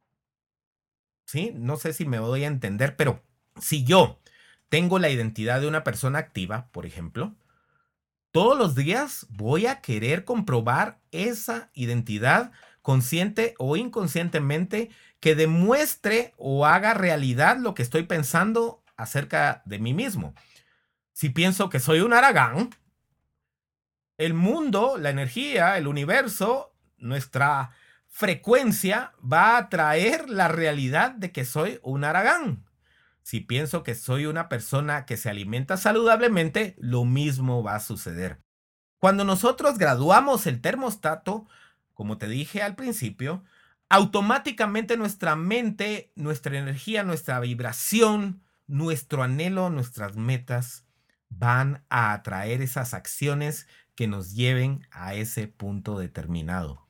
¿Sí? 1.25 1.51
No 1.55 1.77
sé 1.77 1.93
si 1.93 2.05
me 2.05 2.19
voy 2.19 2.43
a 2.43 2.47
entender, 2.47 2.95
pero 2.95 3.21
si 3.59 3.83
yo 3.83 4.19
tengo 4.69 4.99
la 4.99 5.09
identidad 5.09 5.61
de 5.61 5.67
una 5.67 5.83
persona 5.83 6.19
activa, 6.19 6.69
por 6.71 6.85
ejemplo, 6.85 7.35
todos 8.31 8.57
los 8.57 8.75
días 8.75 9.27
voy 9.29 9.65
a 9.65 9.81
querer 9.81 10.25
comprobar 10.25 10.99
esa 11.11 11.69
identidad 11.73 12.51
consciente 12.81 13.55
o 13.57 13.77
inconscientemente 13.77 14.89
que 15.19 15.35
demuestre 15.35 16.33
o 16.37 16.65
haga 16.65 16.93
realidad 16.93 17.57
lo 17.57 17.73
que 17.73 17.81
estoy 17.81 18.03
pensando 18.03 18.83
acerca 18.97 19.63
de 19.65 19.79
mí 19.79 19.93
mismo. 19.93 20.35
Si 21.13 21.29
pienso 21.29 21.69
que 21.69 21.79
soy 21.79 22.01
un 22.01 22.13
aragán, 22.13 22.69
el 24.17 24.33
mundo, 24.33 24.97
la 24.97 25.09
energía, 25.09 25.77
el 25.77 25.87
universo, 25.87 26.73
nuestra 26.97 27.71
frecuencia 28.15 29.11
va 29.21 29.57
a 29.57 29.67
traer 29.67 30.29
la 30.29 30.47
realidad 30.47 31.11
de 31.11 31.33
que 31.33 31.43
soy 31.43 31.81
un 31.83 32.05
aragán. 32.05 32.63
Si 33.23 33.41
pienso 33.41 33.83
que 33.83 33.93
soy 33.93 34.25
una 34.25 34.47
persona 34.47 35.05
que 35.05 35.17
se 35.17 35.29
alimenta 35.29 35.75
saludablemente, 35.75 36.77
lo 36.77 37.03
mismo 37.03 37.61
va 37.61 37.75
a 37.75 37.81
suceder. 37.81 38.39
Cuando 38.99 39.25
nosotros 39.25 39.77
graduamos 39.77 40.47
el 40.47 40.61
termostato, 40.61 41.45
como 41.93 42.17
te 42.17 42.29
dije 42.29 42.61
al 42.61 42.77
principio, 42.77 43.43
automáticamente 43.89 44.95
nuestra 44.95 45.35
mente, 45.35 46.13
nuestra 46.15 46.57
energía, 46.57 47.03
nuestra 47.03 47.41
vibración, 47.41 48.41
nuestro 48.65 49.23
anhelo, 49.23 49.69
nuestras 49.69 50.15
metas 50.15 50.85
van 51.27 51.83
a 51.89 52.13
atraer 52.13 52.61
esas 52.61 52.93
acciones 52.93 53.67
que 53.93 54.07
nos 54.07 54.35
lleven 54.35 54.87
a 54.89 55.15
ese 55.15 55.49
punto 55.49 55.99
determinado. 55.99 56.84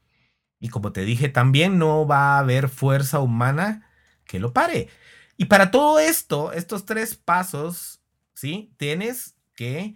Y 0.65 0.69
como 0.69 0.91
te 0.91 1.05
dije, 1.05 1.29
también 1.29 1.77
no 1.77 2.07
va 2.07 2.37
a 2.37 2.39
haber 2.39 2.69
fuerza 2.69 3.19
humana 3.19 3.87
que 4.25 4.39
lo 4.39 4.51
pare. 4.51 4.89
Y 5.37 5.45
para 5.45 5.69
todo 5.69 5.99
esto, 5.99 6.53
estos 6.53 6.85
tres 6.87 7.13
pasos, 7.13 8.01
¿sí? 8.33 8.73
Tienes 8.77 9.35
que 9.53 9.95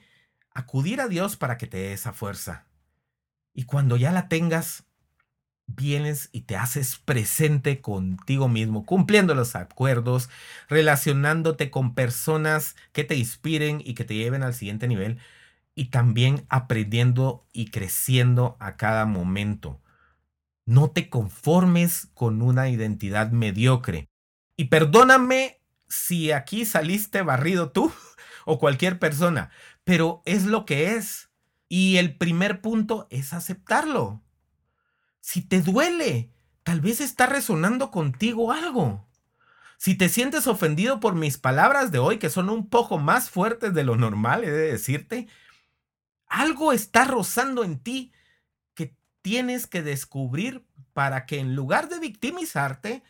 acudir 0.54 1.02
a 1.02 1.08
Dios 1.08 1.38
para 1.38 1.58
que 1.58 1.66
te 1.66 1.78
dé 1.78 1.94
esa 1.94 2.14
fuerza. 2.14 2.68
Y 3.52 3.64
cuando 3.64 3.98
ya 3.98 4.12
la 4.12 4.28
tengas, 4.28 4.84
vienes 5.66 6.30
y 6.34 6.42
te 6.42 6.56
haces 6.56 6.98
presente 6.98 7.82
contigo 7.82 8.48
mismo, 8.48 8.86
cumpliendo 8.86 9.34
los 9.34 9.56
acuerdos, 9.56 10.30
relacionándote 10.68 11.72
con 11.72 11.96
personas 11.96 12.76
que 12.92 13.04
te 13.04 13.16
inspiren 13.16 13.82
y 13.84 13.96
que 13.96 14.04
te 14.04 14.14
lleven 14.14 14.44
al 14.44 14.54
siguiente 14.54 14.88
nivel, 14.88 15.18
y 15.74 15.86
también 15.86 16.46
aprendiendo 16.48 17.48
y 17.54 17.72
creciendo 17.72 18.56
a 18.60 18.78
cada 18.78 19.08
momento. 19.08 19.82
No 20.70 20.92
te 20.92 21.10
conformes 21.10 22.10
con 22.14 22.44
una 22.44 22.70
identidad 22.70 23.32
mediocre. 23.32 24.08
Y 24.56 24.66
perdóname 24.66 25.64
si 25.88 26.32
aquí 26.32 26.64
saliste 26.64 27.24
barrido 27.24 27.72
tú 27.72 27.92
o 28.46 28.60
cualquier 28.60 29.00
persona, 29.00 29.50
pero 29.84 30.22
es 30.26 30.46
lo 30.46 30.68
que 30.68 30.94
es. 30.94 31.32
Y 31.70 31.98
el 31.98 32.16
primer 32.16 32.62
punto 32.62 33.08
es 33.10 33.34
aceptarlo. 33.34 34.22
Si 35.22 35.42
te 35.42 35.64
duele, 35.64 36.32
tal 36.62 36.82
vez 36.82 37.02
está 37.02 37.26
resonando 37.26 37.90
contigo 37.90 38.52
algo. 38.52 39.10
Si 39.80 39.96
te 39.96 40.08
sientes 40.08 40.46
ofendido 40.46 41.00
por 41.00 41.16
mis 41.16 41.40
palabras 41.40 41.92
de 41.92 41.98
hoy, 41.98 42.20
que 42.20 42.30
son 42.30 42.48
un 42.48 42.70
poco 42.70 43.00
más 43.00 43.32
fuertes 43.32 43.74
de 43.74 43.84
lo 43.84 43.96
normal, 43.96 44.44
he 44.44 44.52
de 44.52 44.72
decirte, 44.74 45.30
algo 46.28 46.74
está 46.74 47.06
rozando 47.06 47.64
en 47.64 47.80
ti 47.80 48.12
tienes 49.22 49.68
que 49.68 49.82
descubrir 49.82 50.66
para 50.94 51.26
que 51.26 51.40
en 51.40 51.56
lugar 51.56 51.90
de 51.90 52.00
victimizarte, 52.00 53.04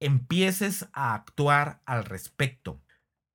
empieces 0.00 0.88
a 0.92 1.14
actuar 1.14 1.80
al 1.86 2.04
respecto. 2.04 2.82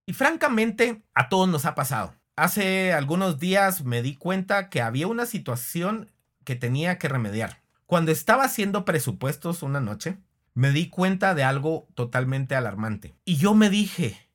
Y 0.06 0.14
francamente, 0.14 1.04
a 1.14 1.30
todos 1.30 1.48
nos 1.50 1.66
ha 1.66 1.76
pasado. 1.76 2.16
Hace 2.36 2.94
algunos 2.94 3.40
días 3.40 3.84
me 3.84 4.02
di 4.02 4.16
cuenta 4.16 4.70
que 4.70 4.82
había 4.82 5.08
una 5.08 5.26
situación 5.26 6.12
que 6.44 6.56
tenía 6.56 6.98
que 6.98 7.10
remediar. 7.10 7.62
Cuando 7.86 8.12
estaba 8.12 8.44
haciendo 8.44 8.86
presupuestos 8.86 9.64
una 9.64 9.80
noche, 9.80 10.18
me 10.54 10.72
di 10.72 10.90
cuenta 10.90 11.36
de 11.36 11.44
algo 11.44 11.88
totalmente 11.96 12.56
alarmante. 12.56 13.16
Y 13.26 13.38
yo 13.38 13.56
me 13.56 13.70
dije, 13.70 14.30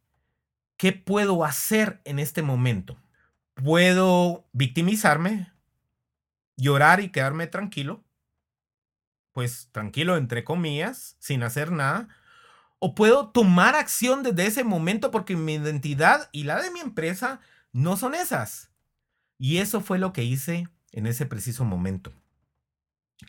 ¿qué 0.76 0.92
puedo 0.92 1.44
hacer 1.44 2.00
en 2.04 2.18
este 2.18 2.42
momento? 2.42 2.96
¿Puedo 3.54 4.48
victimizarme? 4.52 5.53
Llorar 6.56 7.00
y 7.00 7.10
quedarme 7.10 7.46
tranquilo, 7.46 8.04
pues 9.32 9.68
tranquilo, 9.72 10.16
entre 10.16 10.44
comillas, 10.44 11.16
sin 11.18 11.42
hacer 11.42 11.72
nada. 11.72 12.08
O 12.78 12.94
puedo 12.94 13.30
tomar 13.30 13.74
acción 13.74 14.22
desde 14.22 14.46
ese 14.46 14.64
momento 14.64 15.10
porque 15.10 15.36
mi 15.36 15.54
identidad 15.54 16.28
y 16.32 16.44
la 16.44 16.62
de 16.62 16.70
mi 16.70 16.80
empresa 16.80 17.40
no 17.72 17.96
son 17.96 18.14
esas. 18.14 18.70
Y 19.38 19.58
eso 19.58 19.80
fue 19.80 19.98
lo 19.98 20.12
que 20.12 20.24
hice 20.24 20.68
en 20.92 21.06
ese 21.06 21.26
preciso 21.26 21.64
momento. 21.64 22.12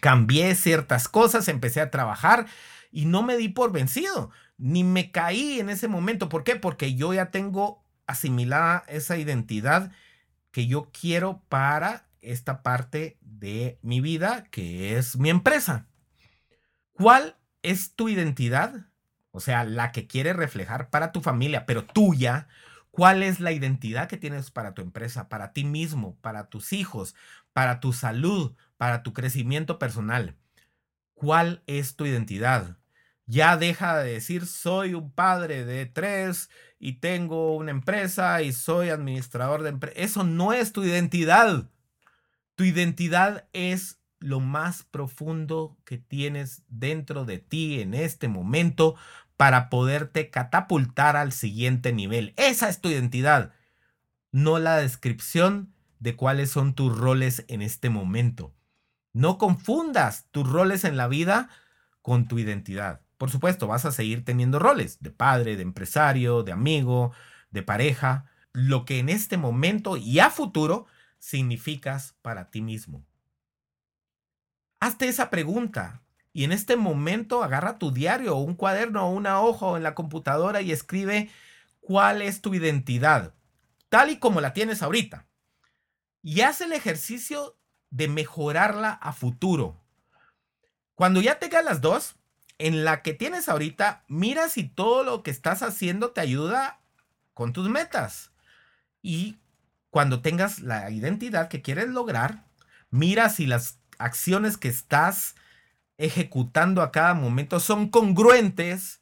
Cambié 0.02 0.56
ciertas 0.56 1.08
cosas, 1.08 1.48
empecé 1.48 1.82
a 1.82 1.92
trabajar 1.92 2.48
y 2.92 3.06
no 3.06 3.24
me 3.24 3.38
di 3.38 3.50
por 3.50 3.72
vencido, 3.72 4.32
ni 4.58 4.84
me 4.84 5.12
caí 5.12 5.60
en 5.60 5.70
ese 5.70 5.88
momento. 5.88 6.30
¿Por 6.30 6.44
qué? 6.44 6.56
Porque 6.56 6.96
yo 6.96 7.14
ya 7.14 7.32
tengo 7.32 7.84
asimilada 8.08 8.84
esa 8.88 9.18
identidad 9.18 9.92
que 10.52 10.68
yo 10.68 10.92
quiero 10.92 11.42
para 11.50 12.05
esta 12.32 12.64
parte 12.64 13.18
de 13.22 13.80
mi 13.82 14.02
vida, 14.02 14.46
que 14.52 14.98
es 14.98 15.18
mi 15.18 15.30
empresa. 15.30 15.88
¿Cuál 16.94 17.38
es 17.62 17.96
tu 17.96 18.10
identidad? 18.10 18.88
O 19.32 19.40
sea, 19.40 19.64
la 19.66 19.92
que 19.92 20.08
quieres 20.08 20.36
reflejar 20.36 20.90
para 20.90 21.12
tu 21.12 21.22
familia, 21.22 21.66
pero 21.66 21.86
tuya. 21.86 22.48
¿Cuál 22.90 23.24
es 23.24 23.42
la 23.42 23.52
identidad 23.52 24.08
que 24.08 24.16
tienes 24.16 24.52
para 24.52 24.74
tu 24.74 24.82
empresa, 24.82 25.28
para 25.28 25.52
ti 25.52 25.66
mismo, 25.66 26.16
para 26.22 26.48
tus 26.48 26.72
hijos, 26.72 27.14
para 27.52 27.82
tu 27.82 27.92
salud, 27.92 28.56
para 28.78 29.04
tu 29.04 29.12
crecimiento 29.12 29.78
personal? 29.78 30.38
¿Cuál 31.14 31.64
es 31.68 31.98
tu 31.98 32.06
identidad? 32.06 32.78
Ya 33.26 33.58
deja 33.58 33.98
de 33.98 34.14
decir 34.14 34.46
soy 34.46 34.94
un 34.94 35.12
padre 35.12 35.66
de 35.66 35.86
tres 35.86 36.50
y 36.80 37.00
tengo 37.00 37.56
una 37.56 37.72
empresa 37.72 38.42
y 38.42 38.54
soy 38.54 38.90
administrador 38.90 39.64
de 39.64 39.70
empresa. 39.70 40.00
Eso 40.00 40.24
no 40.24 40.54
es 40.54 40.72
tu 40.72 40.84
identidad. 40.84 41.70
Tu 42.56 42.64
identidad 42.64 43.48
es 43.54 44.00
lo 44.20 44.40
más 44.40 44.84
profundo 44.84 45.78
que 45.86 45.98
tienes 45.98 46.64
dentro 46.68 47.26
de 47.26 47.38
ti 47.38 47.82
en 47.82 47.94
este 47.94 48.28
momento 48.28 48.96
para 49.38 49.70
poderte 49.70 50.30
catapultar 50.30 51.18
al 51.18 51.32
siguiente 51.32 51.92
nivel. 51.92 52.34
Esa 52.38 52.70
es 52.70 52.80
tu 52.80 52.90
identidad, 52.90 53.54
no 54.32 54.60
la 54.60 54.78
descripción 54.78 55.74
de 56.00 56.16
cuáles 56.16 56.50
son 56.50 56.74
tus 56.74 56.98
roles 56.98 57.46
en 57.48 57.62
este 57.62 57.90
momento. 57.90 58.54
No 59.14 59.38
confundas 59.38 60.28
tus 60.32 60.50
roles 60.50 60.84
en 60.84 60.98
la 60.98 61.08
vida 61.08 61.50
con 62.02 62.28
tu 62.28 62.40
identidad. 62.40 63.02
Por 63.18 63.32
supuesto, 63.32 63.68
vas 63.68 63.86
a 63.86 63.92
seguir 63.92 64.26
teniendo 64.26 64.60
roles 64.60 65.00
de 65.02 65.10
padre, 65.10 65.56
de 65.56 65.64
empresario, 65.64 66.44
de 66.44 66.52
amigo, 66.52 67.14
de 67.50 67.64
pareja, 67.64 68.26
lo 68.52 68.86
que 68.86 69.00
en 69.00 69.10
este 69.10 69.38
momento 69.38 69.98
y 69.98 70.20
a 70.20 70.30
futuro 70.30 70.86
significas 71.26 72.14
para 72.22 72.52
ti 72.52 72.62
mismo. 72.62 73.04
Hazte 74.80 75.08
esa 75.08 75.32
pregunta 75.32 76.04
y 76.34 76.44
en 76.44 76.52
este 76.52 76.76
momento 76.76 77.44
agarra 77.44 77.80
tu 77.80 77.92
diario 77.92 78.36
o 78.36 78.42
un 78.42 78.54
cuaderno 78.54 79.08
o 79.08 79.12
una 79.12 79.42
hoja 79.42 79.66
o 79.66 79.78
en 79.78 79.82
la 79.82 79.96
computadora 79.96 80.62
y 80.62 80.72
escribe 80.72 81.32
cuál 81.80 82.22
es 82.22 82.42
tu 82.42 82.54
identidad, 82.54 83.34
tal 83.90 84.12
y 84.12 84.20
como 84.20 84.40
la 84.40 84.54
tienes 84.54 84.84
ahorita. 84.84 85.26
Y 86.22 86.42
haz 86.42 86.62
el 86.62 86.74
ejercicio 86.74 87.58
de 87.90 88.08
mejorarla 88.08 88.92
a 88.92 89.12
futuro. 89.12 89.82
Cuando 90.94 91.22
ya 91.22 91.40
tengas 91.40 91.66
las 91.66 91.82
dos, 91.82 92.18
en 92.60 92.86
la 92.86 93.02
que 93.02 93.14
tienes 93.14 93.50
ahorita, 93.50 94.04
mira 94.08 94.48
si 94.48 94.64
todo 94.64 95.04
lo 95.04 95.24
que 95.24 95.32
estás 95.32 95.64
haciendo 95.64 96.12
te 96.12 96.22
ayuda 96.22 96.82
con 97.34 97.52
tus 97.52 97.68
metas. 97.68 98.32
Y 99.02 99.40
cuando 99.96 100.22
tengas 100.22 100.60
la 100.60 100.92
identidad 100.92 101.48
que 101.48 101.62
quieres 101.62 101.88
lograr, 101.88 102.44
mira 102.90 103.30
si 103.30 103.46
las 103.46 103.80
acciones 103.98 104.58
que 104.58 104.68
estás 104.68 105.36
ejecutando 105.98 106.82
a 106.82 106.92
cada 106.92 107.14
momento 107.14 107.62
son 107.62 107.88
congruentes 107.88 109.02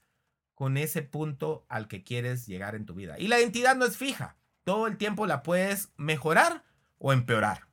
con 0.54 0.78
ese 0.78 1.02
punto 1.02 1.66
al 1.68 1.88
que 1.88 2.04
quieres 2.04 2.46
llegar 2.46 2.76
en 2.76 2.86
tu 2.86 2.94
vida. 2.94 3.18
Y 3.18 3.28
la 3.28 3.40
identidad 3.40 3.76
no 3.76 3.86
es 3.86 3.98
fija. 3.98 4.38
Todo 4.66 4.86
el 4.86 4.98
tiempo 4.98 5.26
la 5.26 5.42
puedes 5.42 5.90
mejorar 5.98 6.64
o 7.00 7.12
empeorar. 7.12 7.66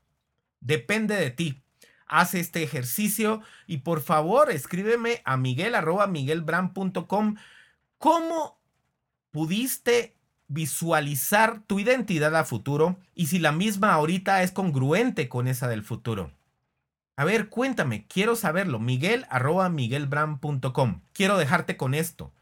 Depende 0.60 1.14
de 1.14 1.30
ti. 1.30 1.62
Haz 2.06 2.32
este 2.32 2.62
ejercicio 2.62 3.42
y 3.66 3.80
por 3.80 4.00
favor 4.00 4.50
escríbeme 4.50 5.20
a 5.26 5.36
miguel 5.36 5.74
cómo 7.98 8.58
pudiste 9.30 10.16
visualizar 10.50 11.62
tu 11.68 11.78
identidad 11.78 12.34
a 12.34 12.44
futuro 12.44 12.98
y 13.14 13.26
si 13.26 13.38
la 13.38 13.52
misma 13.52 13.92
ahorita 13.92 14.42
es 14.42 14.50
congruente 14.50 15.28
con 15.28 15.46
esa 15.46 15.68
del 15.68 15.84
futuro. 15.84 16.32
A 17.16 17.24
ver, 17.24 17.48
cuéntame, 17.48 18.06
quiero 18.08 18.34
saberlo. 18.34 18.80
Miguel 18.80 19.26
arroba 19.30 19.68
miguelbram.com. 19.68 21.02
Quiero 21.12 21.38
dejarte 21.38 21.76
con 21.76 21.94
esto. 21.94 22.32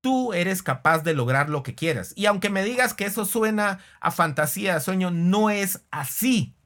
Tú 0.00 0.32
eres 0.32 0.64
capaz 0.64 1.04
de 1.04 1.14
lograr 1.14 1.48
lo 1.48 1.62
que 1.62 1.76
quieras. 1.76 2.12
Y 2.16 2.26
aunque 2.26 2.50
me 2.50 2.64
digas 2.64 2.92
que 2.92 3.04
eso 3.04 3.24
suena 3.24 3.78
a 4.00 4.10
fantasía, 4.10 4.74
a 4.74 4.80
sueño, 4.80 5.12
no 5.12 5.50
es 5.50 5.84
así. 5.92 6.56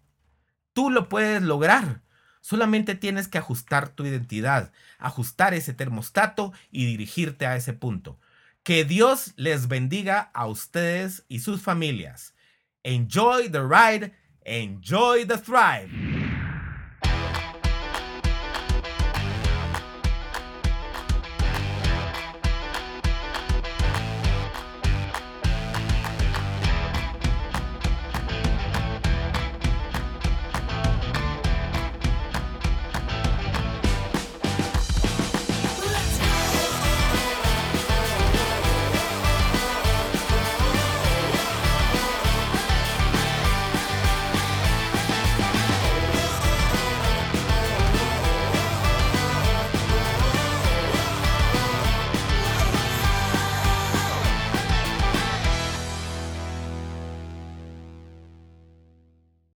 Tú 0.72 0.88
lo 0.88 1.10
puedes 1.10 1.42
lograr. 1.42 2.00
Solamente 2.40 2.94
tienes 2.94 3.28
que 3.28 3.36
ajustar 3.36 3.90
tu 3.90 4.06
identidad, 4.06 4.72
ajustar 4.98 5.52
ese 5.52 5.74
termostato 5.74 6.54
y 6.70 6.86
dirigirte 6.86 7.44
a 7.44 7.56
ese 7.56 7.74
punto. 7.74 8.18
Que 8.62 8.84
Dios 8.84 9.32
les 9.36 9.68
bendiga 9.68 10.30
a 10.34 10.46
ustedes 10.46 11.24
y 11.28 11.38
sus 11.38 11.62
familias. 11.62 12.34
Enjoy 12.84 13.48
the 13.48 13.64
ride, 13.64 14.12
enjoy 14.44 15.24
the 15.24 15.38
thrive. 15.38 16.19